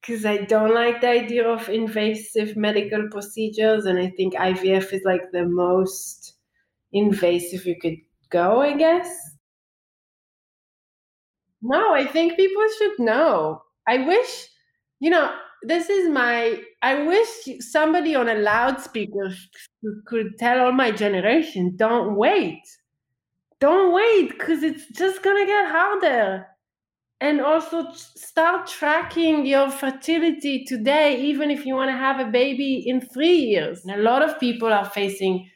because 0.00 0.24
I 0.26 0.38
don't 0.38 0.74
like 0.74 1.00
the 1.00 1.08
idea 1.08 1.48
of 1.48 1.68
invasive 1.68 2.56
medical 2.56 3.08
procedures 3.10 3.86
and 3.86 3.98
I 3.98 4.10
think 4.10 4.34
IVF 4.34 4.92
is 4.92 5.02
like 5.04 5.30
the 5.32 5.44
most 5.46 6.34
invasive 6.92 7.66
you 7.66 7.76
could 7.80 7.98
go, 8.30 8.62
I 8.62 8.76
guess. 8.76 9.08
No, 11.62 11.94
I 11.94 12.06
think 12.06 12.36
people 12.36 12.62
should 12.78 12.98
know. 12.98 13.62
I 13.86 13.98
wish, 14.06 14.48
you 14.98 15.10
know, 15.10 15.34
this 15.62 15.88
is 15.90 16.08
my 16.08 16.62
i 16.82 17.02
wish 17.02 17.28
somebody 17.60 18.14
on 18.14 18.28
a 18.28 18.34
loudspeaker 18.34 19.30
could 20.06 20.38
tell 20.38 20.60
all 20.60 20.72
my 20.72 20.90
generation 20.90 21.74
don't 21.76 22.16
wait. 22.16 22.62
Don't 23.60 23.92
wait 23.92 24.30
because 24.30 24.62
it's 24.62 24.86
just 24.92 25.22
gonna 25.22 25.46
get 25.46 25.70
harder. 25.70 26.46
And 27.22 27.42
also 27.42 27.92
start 27.92 28.66
tracking 28.66 29.44
your 29.44 29.70
fertility 29.70 30.64
today 30.64 31.20
even 31.20 31.50
if 31.50 31.66
you 31.66 31.74
want 31.74 31.90
to 31.90 31.96
have 31.96 32.18
a 32.18 32.30
baby 32.30 32.82
in 32.86 33.02
three 33.02 33.36
years. 33.36 33.84
And 33.84 34.00
a 34.00 34.02
lot 34.02 34.22
of 34.22 34.40
people 34.40 34.72
are 34.72 34.86
facing 34.86 35.46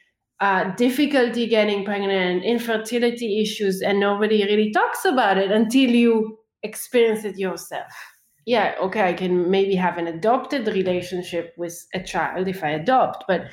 uh, 0.41 0.75
difficulty 0.75 1.47
getting 1.47 1.83
pregnant 1.83 2.43
infertility 2.43 3.41
issues 3.41 3.81
and 3.81 3.99
nobody 3.99 4.43
really 4.43 4.69
talks 4.71 5.05
about 5.05 5.37
it 5.37 5.49
until 5.49 5.89
you 5.89 6.37
experience 6.61 7.23
it 7.23 7.37
yourself 7.37 7.87
yeah, 8.45 8.75
okay, 8.81 9.01
I 9.09 9.13
can 9.13 9.49
maybe 9.49 9.75
have 9.75 9.97
an 9.97 10.07
adopted 10.07 10.67
relationship 10.67 11.53
with 11.57 11.85
a 11.93 12.01
child 12.03 12.47
if 12.47 12.63
I 12.63 12.69
adopt, 12.69 13.25
but 13.27 13.45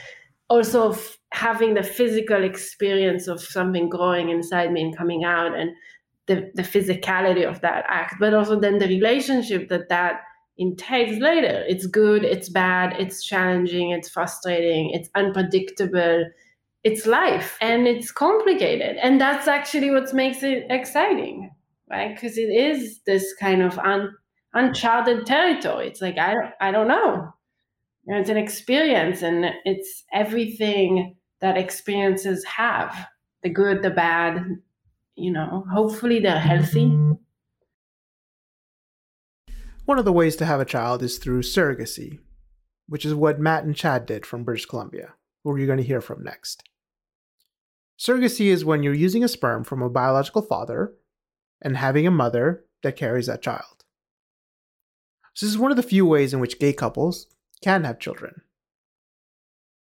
also 0.50 0.92
f- 0.92 1.18
having 1.32 1.74
the 1.74 1.82
physical 1.82 2.44
experience 2.44 3.26
of 3.26 3.40
something 3.40 3.88
growing 3.88 4.28
inside 4.28 4.70
me 4.70 4.82
and 4.82 4.96
coming 4.96 5.24
out 5.24 5.54
and 5.58 5.70
the, 6.26 6.50
the 6.54 6.62
physicality 6.62 7.48
of 7.48 7.60
that 7.62 7.84
act, 7.88 8.16
but 8.20 8.34
also 8.34 8.60
then 8.60 8.78
the 8.78 8.86
relationship 8.86 9.68
that 9.70 9.88
that 9.88 10.20
entails 10.58 11.18
later. 11.18 11.64
It's 11.66 11.86
good, 11.86 12.24
it's 12.24 12.50
bad, 12.50 12.94
it's 13.00 13.24
challenging, 13.24 13.90
it's 13.90 14.10
frustrating, 14.10 14.90
it's 14.90 15.08
unpredictable. 15.14 16.26
It's 16.84 17.06
life 17.06 17.56
and 17.60 17.86
it's 17.86 18.10
complicated. 18.10 18.96
And 19.02 19.20
that's 19.20 19.46
actually 19.48 19.90
what 19.90 20.12
makes 20.12 20.42
it 20.42 20.66
exciting, 20.68 21.50
right? 21.88 22.14
Because 22.14 22.36
it 22.36 22.50
is 22.50 23.00
this 23.06 23.32
kind 23.40 23.62
of 23.62 23.78
un- 23.78 24.12
uncharted 24.54 25.26
territory. 25.26 25.88
It's 25.88 26.00
like 26.00 26.18
I 26.18 26.34
don't, 26.34 26.50
I 26.60 26.70
don't 26.70 26.88
know. 26.88 27.32
It's 28.06 28.30
an 28.30 28.36
experience, 28.36 29.22
and 29.22 29.46
it's 29.64 30.04
everything 30.12 31.16
that 31.40 31.56
experiences 31.56 32.44
have 32.44 33.08
the 33.42 33.48
good, 33.48 33.82
the 33.82 33.90
bad. 33.90 34.44
You 35.14 35.32
know, 35.32 35.64
hopefully 35.70 36.20
they're 36.20 36.38
healthy. 36.38 36.90
One 39.84 39.98
of 39.98 40.04
the 40.04 40.12
ways 40.12 40.36
to 40.36 40.46
have 40.46 40.60
a 40.60 40.64
child 40.64 41.02
is 41.02 41.18
through 41.18 41.42
surrogacy, 41.42 42.20
which 42.88 43.04
is 43.04 43.14
what 43.14 43.40
Matt 43.40 43.64
and 43.64 43.74
Chad 43.74 44.06
did 44.06 44.24
from 44.24 44.44
British 44.44 44.66
Columbia, 44.66 45.14
who 45.42 45.56
you're 45.56 45.66
going 45.66 45.78
to 45.78 45.84
hear 45.84 46.00
from 46.00 46.22
next. 46.22 46.62
Surrogacy 47.98 48.46
is 48.46 48.64
when 48.64 48.82
you're 48.82 48.94
using 48.94 49.22
a 49.22 49.28
sperm 49.28 49.64
from 49.64 49.82
a 49.82 49.90
biological 49.90 50.42
father 50.42 50.94
and 51.60 51.76
having 51.76 52.06
a 52.06 52.10
mother 52.10 52.64
that 52.82 52.96
carries 52.96 53.26
that 53.26 53.42
child. 53.42 53.84
So 55.34 55.46
this 55.46 55.52
is 55.54 55.58
one 55.58 55.70
of 55.70 55.76
the 55.76 55.82
few 55.82 56.04
ways 56.06 56.34
in 56.34 56.40
which 56.40 56.58
gay 56.58 56.72
couples 56.72 57.26
can 57.62 57.84
have 57.84 57.98
children. 57.98 58.42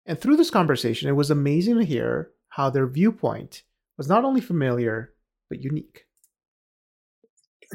And 0.07 0.21
through 0.21 0.37
this 0.37 0.51
conversation, 0.51 1.09
it 1.09 1.17
was 1.17 1.31
amazing 1.31 1.79
to 1.79 1.85
hear 1.85 2.31
how 2.49 2.71
their 2.71 2.87
viewpoint 2.87 3.63
was 3.97 4.09
not 4.09 4.25
only 4.25 4.41
familiar, 4.41 5.13
but 5.49 5.63
unique. 5.63 6.07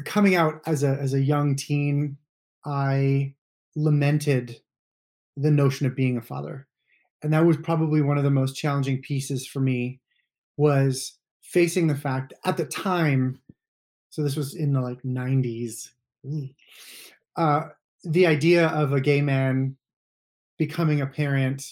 Coming 0.04 0.34
out 0.34 0.60
as 0.66 0.82
a, 0.82 0.88
as 0.88 1.14
a 1.14 1.22
young 1.22 1.56
teen, 1.56 2.18
I 2.64 3.34
lamented 3.74 4.60
the 5.36 5.50
notion 5.50 5.86
of 5.86 5.94
being 5.94 6.16
a 6.16 6.22
father. 6.22 6.66
And 7.22 7.32
that 7.32 7.46
was 7.46 7.56
probably 7.56 8.02
one 8.02 8.18
of 8.18 8.24
the 8.24 8.30
most 8.30 8.56
challenging 8.56 9.00
pieces 9.02 9.46
for 9.46 9.60
me 9.60 10.00
was 10.56 11.18
facing 11.42 11.86
the 11.86 11.94
fact 11.94 12.32
at 12.44 12.56
the 12.56 12.64
time, 12.64 13.40
so 14.10 14.22
this 14.22 14.36
was 14.36 14.54
in 14.54 14.72
the 14.72 14.80
like 14.80 15.02
90s, 15.02 15.90
uh, 17.36 17.68
the 18.04 18.26
idea 18.26 18.68
of 18.68 18.92
a 18.92 19.00
gay 19.00 19.20
man 19.20 19.76
becoming 20.58 21.00
a 21.00 21.06
parent 21.06 21.62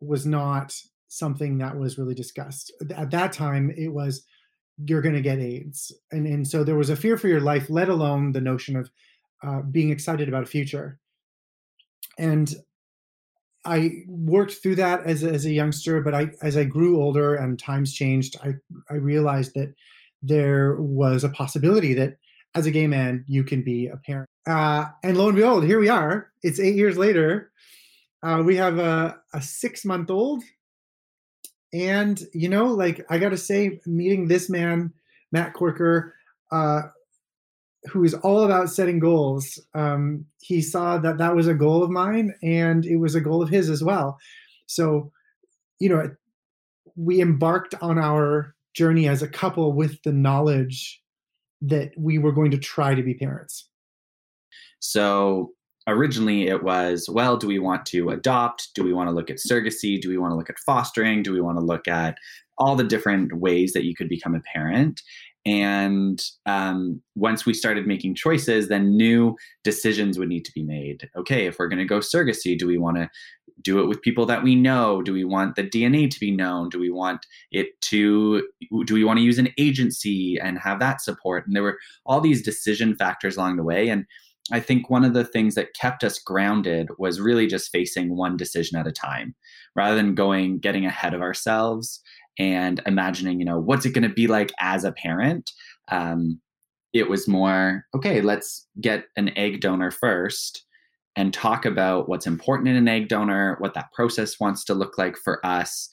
was 0.00 0.26
not 0.26 0.74
something 1.08 1.58
that 1.58 1.76
was 1.76 1.98
really 1.98 2.14
discussed. 2.14 2.72
At 2.96 3.10
that 3.10 3.32
time 3.32 3.72
it 3.76 3.88
was 3.88 4.24
you're 4.86 5.02
going 5.02 5.14
to 5.14 5.20
get 5.20 5.38
aids. 5.38 5.92
And 6.10 6.26
and 6.26 6.46
so 6.46 6.64
there 6.64 6.76
was 6.76 6.90
a 6.90 6.96
fear 6.96 7.18
for 7.18 7.28
your 7.28 7.40
life 7.40 7.68
let 7.68 7.88
alone 7.88 8.32
the 8.32 8.40
notion 8.40 8.76
of 8.76 8.90
uh, 9.42 9.62
being 9.62 9.90
excited 9.90 10.28
about 10.28 10.44
a 10.44 10.46
future. 10.46 10.98
And 12.18 12.54
i 13.64 13.90
worked 14.06 14.54
through 14.54 14.74
that 14.74 15.04
as 15.04 15.22
a, 15.22 15.30
as 15.30 15.44
a 15.44 15.52
youngster 15.52 16.00
but 16.00 16.14
i 16.14 16.30
as 16.42 16.56
i 16.56 16.64
grew 16.64 17.00
older 17.00 17.34
and 17.34 17.58
times 17.58 17.92
changed 17.92 18.36
i 18.42 18.54
i 18.90 18.94
realized 18.94 19.52
that 19.54 19.74
there 20.22 20.76
was 20.76 21.24
a 21.24 21.28
possibility 21.28 21.94
that 21.94 22.16
as 22.54 22.66
a 22.66 22.70
gay 22.70 22.86
man 22.86 23.24
you 23.28 23.44
can 23.44 23.62
be 23.62 23.86
a 23.86 23.96
parent 23.96 24.28
uh, 24.46 24.86
and 25.02 25.16
lo 25.16 25.28
and 25.28 25.36
behold, 25.36 25.64
here 25.64 25.78
we 25.78 25.88
are. 25.88 26.30
It's 26.42 26.60
eight 26.60 26.74
years 26.74 26.96
later. 26.96 27.52
Uh, 28.22 28.42
we 28.44 28.56
have 28.56 28.78
a, 28.78 29.18
a 29.32 29.40
six 29.40 29.84
month 29.84 30.10
old. 30.10 30.42
And, 31.72 32.20
you 32.34 32.48
know, 32.48 32.66
like 32.66 33.04
I 33.08 33.18
got 33.18 33.28
to 33.28 33.36
say, 33.36 33.80
meeting 33.86 34.26
this 34.26 34.50
man, 34.50 34.92
Matt 35.30 35.54
Corker, 35.54 36.14
uh, 36.50 36.82
who 37.90 38.02
is 38.02 38.14
all 38.14 38.42
about 38.42 38.70
setting 38.70 38.98
goals, 38.98 39.58
um, 39.74 40.26
he 40.40 40.60
saw 40.60 40.98
that 40.98 41.18
that 41.18 41.36
was 41.36 41.46
a 41.46 41.54
goal 41.54 41.82
of 41.82 41.90
mine 41.90 42.34
and 42.42 42.84
it 42.84 42.96
was 42.96 43.14
a 43.14 43.20
goal 43.20 43.42
of 43.42 43.48
his 43.48 43.70
as 43.70 43.84
well. 43.84 44.18
So, 44.66 45.12
you 45.78 45.88
know, 45.88 46.10
we 46.96 47.20
embarked 47.20 47.74
on 47.80 47.98
our 47.98 48.54
journey 48.74 49.08
as 49.08 49.22
a 49.22 49.28
couple 49.28 49.72
with 49.72 50.02
the 50.02 50.12
knowledge 50.12 50.99
that 51.62 51.92
we 51.96 52.18
were 52.18 52.32
going 52.32 52.50
to 52.50 52.58
try 52.58 52.94
to 52.94 53.02
be 53.02 53.14
parents. 53.14 53.68
So 54.80 55.52
originally 55.86 56.46
it 56.46 56.62
was 56.62 57.08
well 57.10 57.36
do 57.36 57.46
we 57.46 57.58
want 57.58 57.86
to 57.86 58.10
adopt? 58.10 58.70
Do 58.74 58.84
we 58.84 58.92
want 58.92 59.08
to 59.08 59.14
look 59.14 59.30
at 59.30 59.38
surrogacy? 59.38 60.00
Do 60.00 60.08
we 60.08 60.18
want 60.18 60.32
to 60.32 60.36
look 60.36 60.50
at 60.50 60.58
fostering? 60.58 61.22
Do 61.22 61.32
we 61.32 61.40
want 61.40 61.58
to 61.58 61.64
look 61.64 61.88
at 61.88 62.16
all 62.58 62.76
the 62.76 62.84
different 62.84 63.32
ways 63.34 63.72
that 63.72 63.84
you 63.84 63.94
could 63.94 64.08
become 64.08 64.34
a 64.34 64.40
parent? 64.40 65.00
And 65.46 66.22
um, 66.44 67.00
once 67.14 67.46
we 67.46 67.54
started 67.54 67.86
making 67.86 68.14
choices 68.14 68.68
then 68.68 68.96
new 68.96 69.36
decisions 69.64 70.18
would 70.18 70.28
need 70.28 70.44
to 70.44 70.52
be 70.52 70.62
made. 70.62 71.08
Okay 71.16 71.46
if 71.46 71.58
we're 71.58 71.68
going 71.68 71.78
to 71.78 71.84
go 71.84 72.00
surrogacy 72.00 72.58
do 72.58 72.66
we 72.66 72.78
want 72.78 72.96
to 72.96 73.08
do 73.62 73.80
it 73.80 73.86
with 73.86 74.02
people 74.02 74.26
that 74.26 74.42
we 74.42 74.54
know? 74.54 75.02
Do 75.02 75.12
we 75.12 75.24
want 75.24 75.56
the 75.56 75.64
dna 75.64 76.10
to 76.10 76.20
be 76.20 76.30
known? 76.30 76.68
Do 76.68 76.78
we 76.78 76.90
want 76.90 77.26
it 77.50 77.80
to 77.82 78.46
do 78.84 78.94
we 78.94 79.04
want 79.04 79.18
to 79.18 79.24
use 79.24 79.38
an 79.38 79.48
agency 79.58 80.38
and 80.42 80.58
have 80.58 80.78
that 80.80 81.00
support? 81.00 81.46
And 81.46 81.54
there 81.54 81.62
were 81.62 81.78
all 82.06 82.20
these 82.20 82.42
decision 82.42 82.94
factors 82.96 83.36
along 83.36 83.56
the 83.56 83.64
way 83.64 83.88
and 83.88 84.06
I 84.52 84.60
think 84.60 84.90
one 84.90 85.04
of 85.04 85.14
the 85.14 85.24
things 85.24 85.54
that 85.54 85.74
kept 85.74 86.02
us 86.02 86.18
grounded 86.18 86.88
was 86.98 87.20
really 87.20 87.46
just 87.46 87.70
facing 87.70 88.16
one 88.16 88.36
decision 88.36 88.78
at 88.78 88.86
a 88.86 88.92
time 88.92 89.34
rather 89.76 89.94
than 89.94 90.14
going, 90.14 90.58
getting 90.58 90.86
ahead 90.86 91.14
of 91.14 91.22
ourselves 91.22 92.00
and 92.38 92.80
imagining, 92.86 93.38
you 93.38 93.44
know, 93.44 93.58
what's 93.58 93.86
it 93.86 93.94
going 93.94 94.08
to 94.08 94.14
be 94.14 94.26
like 94.26 94.52
as 94.58 94.84
a 94.84 94.92
parent. 94.92 95.52
Um, 95.88 96.40
it 96.92 97.08
was 97.08 97.28
more, 97.28 97.86
okay, 97.94 98.20
let's 98.20 98.66
get 98.80 99.04
an 99.16 99.36
egg 99.36 99.60
donor 99.60 99.90
first 99.90 100.64
and 101.16 101.34
talk 101.34 101.64
about 101.64 102.08
what's 102.08 102.26
important 102.26 102.68
in 102.68 102.76
an 102.76 102.88
egg 102.88 103.08
donor, 103.08 103.56
what 103.58 103.74
that 103.74 103.92
process 103.92 104.38
wants 104.38 104.64
to 104.64 104.74
look 104.74 104.96
like 104.96 105.16
for 105.16 105.44
us. 105.44 105.88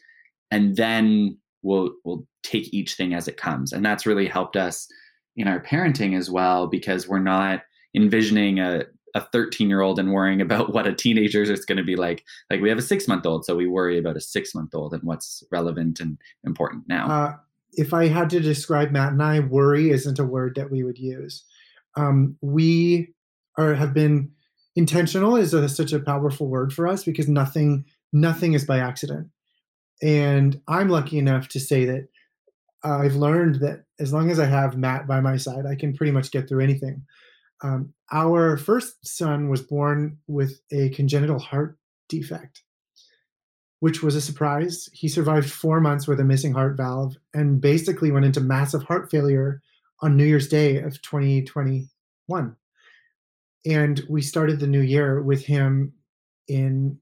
And 0.51 0.75
then 0.75 1.37
we'll, 1.63 1.91
we'll 2.05 2.25
take 2.43 2.73
each 2.73 2.93
thing 2.93 3.13
as 3.13 3.27
it 3.27 3.37
comes. 3.37 3.73
And 3.73 3.83
that's 3.83 4.05
really 4.05 4.27
helped 4.27 4.55
us 4.55 4.87
in 5.35 5.47
our 5.47 5.59
parenting 5.59 6.17
as 6.17 6.29
well, 6.29 6.67
because 6.67 7.07
we're 7.07 7.19
not, 7.19 7.61
envisioning 7.95 8.59
a 8.59 8.83
a 9.15 9.21
13 9.31 9.69
year 9.69 9.81
old 9.81 9.99
and 9.99 10.11
worrying 10.11 10.41
about 10.41 10.73
what 10.73 10.87
a 10.87 10.93
teenager 10.93 11.41
is 11.41 11.65
going 11.65 11.77
to 11.77 11.83
be 11.83 11.95
like 11.95 12.23
like 12.49 12.61
we 12.61 12.69
have 12.69 12.77
a 12.77 12.83
six 12.83 13.07
month 13.07 13.25
old 13.25 13.45
so 13.45 13.55
we 13.55 13.67
worry 13.67 13.97
about 13.97 14.17
a 14.17 14.21
six 14.21 14.53
month 14.53 14.75
old 14.75 14.93
and 14.93 15.03
what's 15.03 15.43
relevant 15.51 15.99
and 15.99 16.17
important 16.43 16.83
now 16.87 17.07
uh, 17.09 17.35
if 17.73 17.93
i 17.93 18.07
had 18.07 18.29
to 18.29 18.39
describe 18.39 18.91
matt 18.91 19.13
and 19.13 19.23
i 19.23 19.39
worry 19.39 19.89
isn't 19.89 20.19
a 20.19 20.25
word 20.25 20.55
that 20.55 20.69
we 20.69 20.83
would 20.83 20.99
use 20.99 21.43
um, 21.95 22.37
we 22.41 23.13
are 23.57 23.73
have 23.73 23.93
been 23.93 24.31
intentional 24.77 25.35
is 25.35 25.53
a, 25.53 25.67
such 25.67 25.91
a 25.91 25.99
powerful 25.99 26.47
word 26.47 26.71
for 26.71 26.87
us 26.87 27.03
because 27.03 27.27
nothing 27.27 27.83
nothing 28.13 28.53
is 28.53 28.63
by 28.63 28.79
accident 28.79 29.27
and 30.01 30.61
i'm 30.69 30.87
lucky 30.87 31.17
enough 31.17 31.49
to 31.49 31.59
say 31.59 31.83
that 31.83 32.07
i've 32.83 33.15
learned 33.15 33.55
that 33.55 33.83
as 33.99 34.13
long 34.13 34.29
as 34.31 34.39
i 34.39 34.45
have 34.45 34.77
matt 34.77 35.05
by 35.05 35.19
my 35.19 35.35
side 35.35 35.65
i 35.65 35.75
can 35.75 35.93
pretty 35.93 36.11
much 36.11 36.31
get 36.31 36.47
through 36.47 36.63
anything 36.63 37.03
um, 37.63 37.93
our 38.11 38.57
first 38.57 39.05
son 39.05 39.49
was 39.49 39.61
born 39.61 40.17
with 40.27 40.59
a 40.71 40.89
congenital 40.89 41.39
heart 41.39 41.77
defect, 42.07 42.63
which 43.79 44.03
was 44.03 44.15
a 44.15 44.21
surprise. 44.21 44.89
He 44.93 45.07
survived 45.07 45.49
four 45.49 45.79
months 45.79 46.07
with 46.07 46.19
a 46.19 46.23
missing 46.23 46.53
heart 46.53 46.77
valve 46.77 47.15
and 47.33 47.59
basically 47.59 48.11
went 48.11 48.25
into 48.25 48.41
massive 48.41 48.83
heart 48.83 49.09
failure 49.09 49.61
on 50.01 50.15
New 50.15 50.25
Year's 50.25 50.47
Day 50.47 50.77
of 50.77 51.01
2021. 51.01 52.55
And 53.67 54.01
we 54.09 54.21
started 54.21 54.59
the 54.59 54.67
new 54.67 54.81
year 54.81 55.21
with 55.21 55.45
him 55.45 55.93
in 56.47 56.97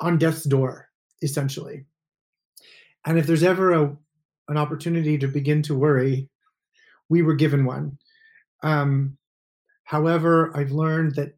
on 0.00 0.18
death's 0.18 0.44
door, 0.44 0.88
essentially. 1.22 1.84
And 3.04 3.18
if 3.18 3.26
there's 3.26 3.42
ever 3.42 3.72
a, 3.72 3.96
an 4.48 4.56
opportunity 4.56 5.18
to 5.18 5.28
begin 5.28 5.62
to 5.62 5.78
worry, 5.78 6.28
we 7.08 7.22
were 7.22 7.34
given 7.34 7.64
one. 7.64 7.98
Um, 8.62 9.18
However, 9.92 10.50
I've 10.56 10.72
learned 10.72 11.16
that 11.16 11.34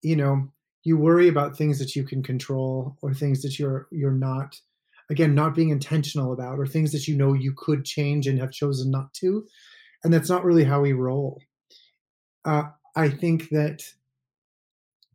you 0.00 0.14
know 0.14 0.46
you 0.84 0.96
worry 0.96 1.26
about 1.26 1.56
things 1.56 1.80
that 1.80 1.96
you 1.96 2.04
can 2.04 2.22
control 2.22 2.96
or 3.02 3.12
things 3.12 3.42
that 3.42 3.58
you're 3.58 3.88
you're 3.90 4.12
not 4.12 4.60
again 5.10 5.34
not 5.34 5.56
being 5.56 5.70
intentional 5.70 6.32
about 6.32 6.60
or 6.60 6.68
things 6.68 6.92
that 6.92 7.08
you 7.08 7.16
know 7.16 7.32
you 7.32 7.52
could 7.56 7.84
change 7.84 8.28
and 8.28 8.38
have 8.38 8.52
chosen 8.52 8.92
not 8.92 9.12
to 9.14 9.44
and 10.04 10.14
that's 10.14 10.28
not 10.28 10.44
really 10.44 10.62
how 10.62 10.82
we 10.82 10.92
roll 10.92 11.40
uh, 12.44 12.62
i 12.96 13.08
think 13.08 13.48
that 13.50 13.82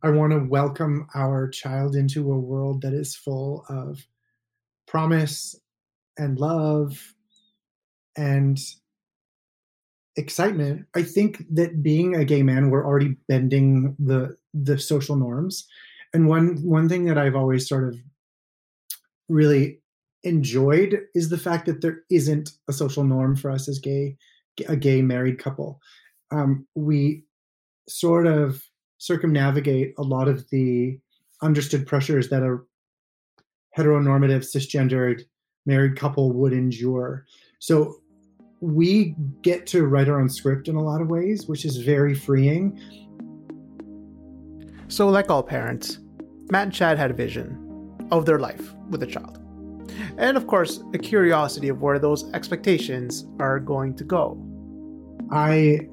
i 0.02 0.10
want 0.10 0.32
to 0.32 0.38
welcome 0.38 1.06
our 1.14 1.48
child 1.48 1.94
into 1.94 2.32
a 2.32 2.38
world 2.38 2.82
that 2.82 2.92
is 2.92 3.16
full 3.16 3.64
of 3.68 4.06
promise 4.86 5.54
and 6.18 6.38
love 6.38 7.14
and 8.16 8.58
excitement. 10.16 10.86
I 10.94 11.02
think 11.02 11.44
that 11.52 11.82
being 11.82 12.14
a 12.14 12.24
gay 12.24 12.42
man 12.42 12.70
we're 12.70 12.86
already 12.86 13.16
bending 13.28 13.96
the 13.98 14.36
the 14.52 14.78
social 14.78 15.16
norms. 15.16 15.66
And 16.12 16.28
one 16.28 16.56
one 16.62 16.88
thing 16.88 17.04
that 17.04 17.18
i've 17.18 17.36
always 17.36 17.68
sort 17.68 17.88
of 17.88 17.96
really 19.28 19.80
enjoyed 20.24 21.00
is 21.14 21.28
the 21.28 21.38
fact 21.38 21.66
that 21.66 21.80
there 21.80 22.02
isn't 22.10 22.50
a 22.68 22.72
social 22.72 23.04
norm 23.04 23.36
for 23.36 23.50
us 23.50 23.68
as 23.68 23.78
gay 23.78 24.16
a 24.68 24.76
gay 24.76 25.00
married 25.00 25.38
couple. 25.38 25.80
Um, 26.30 26.66
we 26.74 27.24
sort 27.88 28.26
of 28.26 28.62
circumnavigate 28.98 29.94
a 29.98 30.02
lot 30.02 30.28
of 30.28 30.48
the 30.50 30.98
understood 31.42 31.86
pressures 31.86 32.28
that 32.28 32.42
a 32.42 32.58
heteronormative 33.76 34.44
cisgendered 34.44 35.22
married 35.66 35.96
couple 35.96 36.32
would 36.32 36.52
endure 36.52 37.24
so 37.60 38.00
we 38.60 39.14
get 39.42 39.66
to 39.68 39.86
write 39.86 40.08
our 40.08 40.20
own 40.20 40.28
script 40.28 40.68
in 40.68 40.76
a 40.76 40.82
lot 40.82 41.00
of 41.00 41.08
ways, 41.08 41.46
which 41.46 41.64
is 41.64 41.78
very 41.78 42.14
freeing. 42.14 42.78
So, 44.88 45.08
like 45.08 45.30
all 45.30 45.42
parents, 45.42 45.98
Matt 46.50 46.64
and 46.64 46.72
Chad 46.72 46.98
had 46.98 47.10
a 47.10 47.14
vision 47.14 47.96
of 48.10 48.26
their 48.26 48.38
life 48.38 48.74
with 48.90 49.02
a 49.02 49.06
child. 49.06 49.38
And 50.18 50.36
of 50.36 50.46
course, 50.46 50.82
a 50.94 50.98
curiosity 50.98 51.68
of 51.68 51.80
where 51.80 51.98
those 51.98 52.30
expectations 52.32 53.26
are 53.38 53.60
going 53.60 53.94
to 53.96 54.04
go. 54.04 54.38
I 55.30 55.88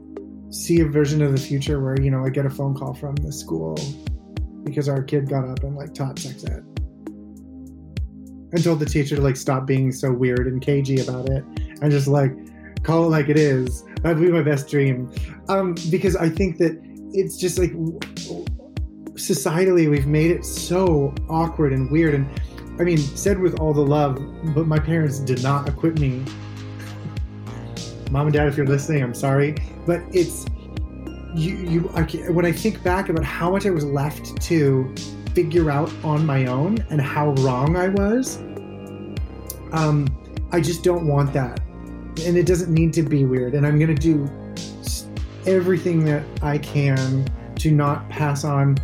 see 0.50 0.82
a 0.82 0.86
version 0.86 1.22
of 1.22 1.32
the 1.32 1.38
future 1.38 1.82
where, 1.82 2.00
you 2.02 2.12
know, 2.12 2.26
I 2.26 2.30
get 2.30 2.46
a 2.46 2.50
phone 2.50 2.76
call 2.76 2.94
from 2.94 3.16
the 3.18 3.32
school 3.32 3.78
because 4.64 4.90
our 4.90 5.04
kid 5.04 5.30
got 5.30 5.48
up 5.48 5.64
and 5.64 5.76
like 5.76 5.94
taught 5.94 6.20
sex 6.20 6.44
ed 6.46 6.64
and 8.54 8.64
told 8.64 8.80
the 8.80 8.86
teacher 8.86 9.16
to 9.16 9.22
like 9.22 9.36
stop 9.36 9.66
being 9.66 9.92
so 9.92 10.12
weird 10.12 10.48
and 10.48 10.62
cagey 10.62 11.02
about 11.02 11.30
it 11.30 11.44
and 11.82 11.92
just 11.92 12.08
like 12.08 12.32
call 12.84 13.06
it 13.06 13.10
like 13.10 13.30
it 13.30 13.38
is. 13.38 13.84
That'd 14.02 14.20
be 14.22 14.32
my 14.32 14.42
best 14.42 14.70
dream. 14.70 15.12
Um, 15.50 15.76
because 15.90 16.16
I 16.16 16.30
think 16.30 16.58
that 16.58 16.80
it's 17.14 17.38
just 17.38 17.60
like 17.60 17.72
societally 19.14 19.90
we've 19.90 20.08
made 20.08 20.32
it 20.32 20.46
so 20.46 21.14
awkward 21.30 21.74
and 21.74 21.92
weird. 21.92 22.14
And 22.14 22.30
I 22.80 22.84
mean, 22.84 22.98
said 22.98 23.40
with 23.40 23.60
all 23.60 23.74
the 23.74 23.86
love, 23.86 24.16
but 24.56 24.68
my 24.68 24.80
parents 24.80 25.20
did 25.20 25.44
not 25.44 25.68
equip 25.68 26.00
me. 26.00 26.24
Mom 28.12 28.28
and 28.28 28.34
Dad, 28.34 28.48
if 28.48 28.58
you're 28.58 28.66
listening, 28.66 29.04
I'm 29.04 29.14
sorry, 29.14 29.56
but 29.86 30.02
it's 30.14 30.46
you. 31.36 31.56
You 31.56 31.92
I, 31.94 32.04
when 32.32 32.46
I 32.46 32.52
think 32.52 32.82
back 32.84 33.10
about 33.10 33.24
how 33.24 33.52
much 33.52 33.66
I 33.66 33.70
was 33.70 33.86
left 33.86 34.42
to 34.44 34.94
figure 35.34 35.70
out 35.70 35.92
on 36.04 36.26
my 36.26 36.46
own 36.46 36.80
and 36.90 37.00
how 37.00 37.32
wrong 37.36 37.76
I 37.76 37.90
was. 37.90 38.38
Um, 39.72 40.08
I 40.52 40.62
just 40.62 40.84
don't 40.84 41.06
want 41.06 41.34
that 41.34 41.60
and 42.26 42.38
it 42.38 42.46
doesn't 42.46 42.74
need 42.74 42.94
to 42.94 43.04
be 43.04 43.26
weird. 43.26 43.54
And 43.54 43.66
I'm 43.66 43.80
to 43.80 43.94
do 43.94 44.30
everything 45.46 46.04
that 46.06 46.24
I 46.42 46.58
can 46.58 47.26
to 47.56 47.72
not 47.72 48.08
pass 48.10 48.44
on 48.44 48.78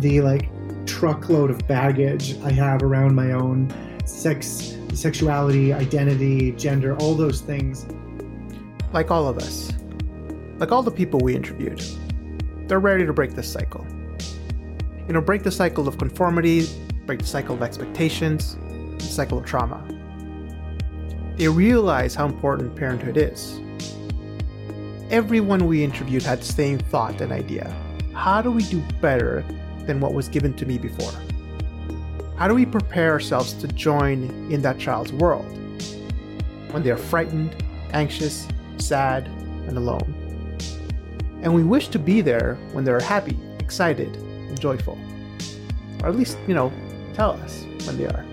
the 0.00 0.20
like 0.20 0.48
truckload 0.86 1.50
of 1.50 1.66
baggage 1.66 2.38
I 2.42 2.52
have 2.52 2.82
around 2.82 3.14
my 3.14 3.32
own 3.32 3.72
sex, 4.04 4.76
sexuality, 4.92 5.72
identity, 5.72 6.52
gender, 6.52 6.96
all 6.98 7.14
those 7.14 7.40
things. 7.40 7.86
Like 8.92 9.12
all 9.12 9.28
of 9.28 9.38
us, 9.38 9.72
like 10.58 10.72
all 10.72 10.82
the 10.82 10.90
people 10.90 11.20
we 11.20 11.36
interviewed, 11.36 11.80
they're 12.66 12.80
ready 12.80 13.06
to 13.06 13.12
break 13.12 13.34
this 13.34 13.50
cycle. 13.50 13.86
You 15.06 15.14
know, 15.14 15.20
break 15.20 15.44
the 15.44 15.50
cycle 15.52 15.86
of 15.86 15.96
conformity, 15.96 16.66
break 17.06 17.20
the 17.20 17.26
cycle 17.26 17.54
of 17.54 17.62
expectations, 17.62 18.56
the 18.98 19.04
cycle 19.04 19.38
of 19.38 19.44
trauma. 19.44 19.80
They 21.36 21.46
realize 21.48 22.16
how 22.16 22.26
important 22.26 22.74
parenthood 22.74 23.16
is. 23.16 23.60
Everyone 25.10 25.66
we 25.66 25.84
interviewed 25.84 26.24
had 26.24 26.40
the 26.40 26.44
same 26.44 26.78
thought 26.78 27.20
and 27.20 27.32
idea. 27.32 27.72
How 28.12 28.42
do 28.42 28.50
we 28.50 28.64
do 28.64 28.82
better 29.00 29.44
than 29.86 30.00
what 30.00 30.14
was 30.14 30.28
given 30.28 30.52
to 30.54 30.66
me 30.66 30.78
before? 30.78 31.12
How 32.36 32.48
do 32.48 32.54
we 32.54 32.66
prepare 32.66 33.12
ourselves 33.12 33.52
to 33.54 33.68
join 33.68 34.24
in 34.50 34.62
that 34.62 34.78
child's 34.78 35.12
world 35.12 35.46
when 36.72 36.82
they 36.82 36.90
are 36.90 36.96
frightened, 36.96 37.54
anxious, 37.92 38.46
sad, 38.80 39.26
and 39.68 39.76
alone? 39.76 40.56
And 41.42 41.54
we 41.54 41.62
wish 41.62 41.88
to 41.88 41.98
be 41.98 42.20
there 42.20 42.56
when 42.72 42.84
they're 42.84 43.00
happy, 43.00 43.38
excited, 43.58 44.14
and 44.16 44.60
joyful. 44.60 44.98
Or 46.02 46.08
at 46.08 46.16
least, 46.16 46.38
you 46.46 46.54
know, 46.54 46.72
tell 47.14 47.32
us 47.32 47.64
when 47.86 47.96
they 47.96 48.06
are. 48.06 48.24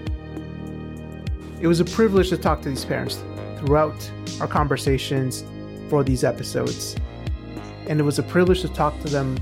It 1.60 1.68
was 1.68 1.80
a 1.80 1.86
privilege 1.86 2.30
to 2.30 2.38
talk 2.38 2.62
to 2.62 2.70
these 2.70 2.86
parents 2.86 3.24
throughout 3.60 4.12
our 4.40 4.48
conversations 4.48 5.44
for 5.90 6.04
these 6.04 6.24
episodes. 6.24 6.96
And 7.88 8.00
it 8.00 8.04
was 8.04 8.20
a 8.20 8.24
privilege 8.24 8.62
to 8.62 8.68
talk 8.70 9.00
to 9.02 9.08
them 9.08 9.38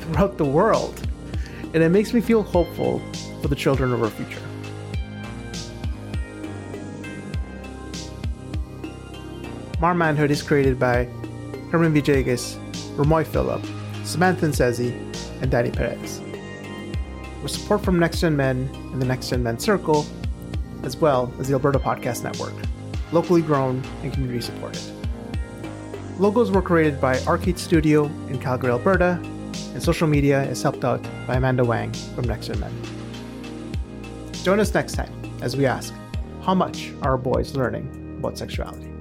throughout 0.00 0.36
the 0.36 0.44
world. 0.44 1.08
And 1.72 1.82
it 1.82 1.88
makes 1.88 2.12
me 2.12 2.20
feel 2.20 2.42
hopeful 2.42 3.00
for 3.40 3.48
the 3.48 3.56
children 3.56 3.92
of 3.92 4.02
our 4.02 4.10
future. 4.10 4.42
Modern 9.80 9.98
Manhood 9.98 10.30
is 10.30 10.42
created 10.42 10.78
by 10.78 11.04
Herman 11.70 11.92
Villegas, 11.92 12.56
Ramoy 12.96 13.26
Phillip, 13.26 13.64
Samantha 14.04 14.46
Nsezi, 14.46 14.92
and 15.42 15.50
Danny 15.50 15.70
Perez. 15.70 16.20
With 17.42 17.50
support 17.50 17.82
from 17.82 17.98
Next 17.98 18.20
Gen 18.20 18.36
Men 18.36 18.70
and 18.92 19.02
the 19.02 19.06
Next 19.06 19.30
Gen 19.30 19.42
Men 19.42 19.58
Circle, 19.58 20.06
as 20.84 20.96
well 20.96 21.32
as 21.40 21.48
the 21.48 21.54
Alberta 21.54 21.78
Podcast 21.78 22.22
Network, 22.22 22.54
locally 23.12 23.42
grown 23.42 23.82
and 24.02 24.12
community 24.12 24.40
supported. 24.40 24.80
Logos 26.18 26.52
were 26.52 26.62
created 26.62 27.00
by 27.00 27.18
Arcade 27.22 27.58
Studio 27.58 28.04
in 28.28 28.38
Calgary, 28.38 28.70
Alberta, 28.70 29.20
and 29.74 29.82
social 29.82 30.06
media 30.06 30.44
is 30.44 30.62
helped 30.62 30.84
out 30.84 31.02
by 31.26 31.34
Amanda 31.34 31.64
Wang 31.64 31.92
from 32.14 32.26
Next 32.26 32.46
Gen 32.46 32.60
Men. 32.60 32.72
Join 34.44 34.60
us 34.60 34.72
next 34.72 34.92
time 34.92 35.12
as 35.42 35.56
we 35.56 35.66
ask, 35.66 35.92
how 36.42 36.54
much 36.54 36.92
are 37.02 37.12
our 37.12 37.18
boys 37.18 37.56
learning 37.56 38.16
about 38.20 38.38
sexuality? 38.38 38.93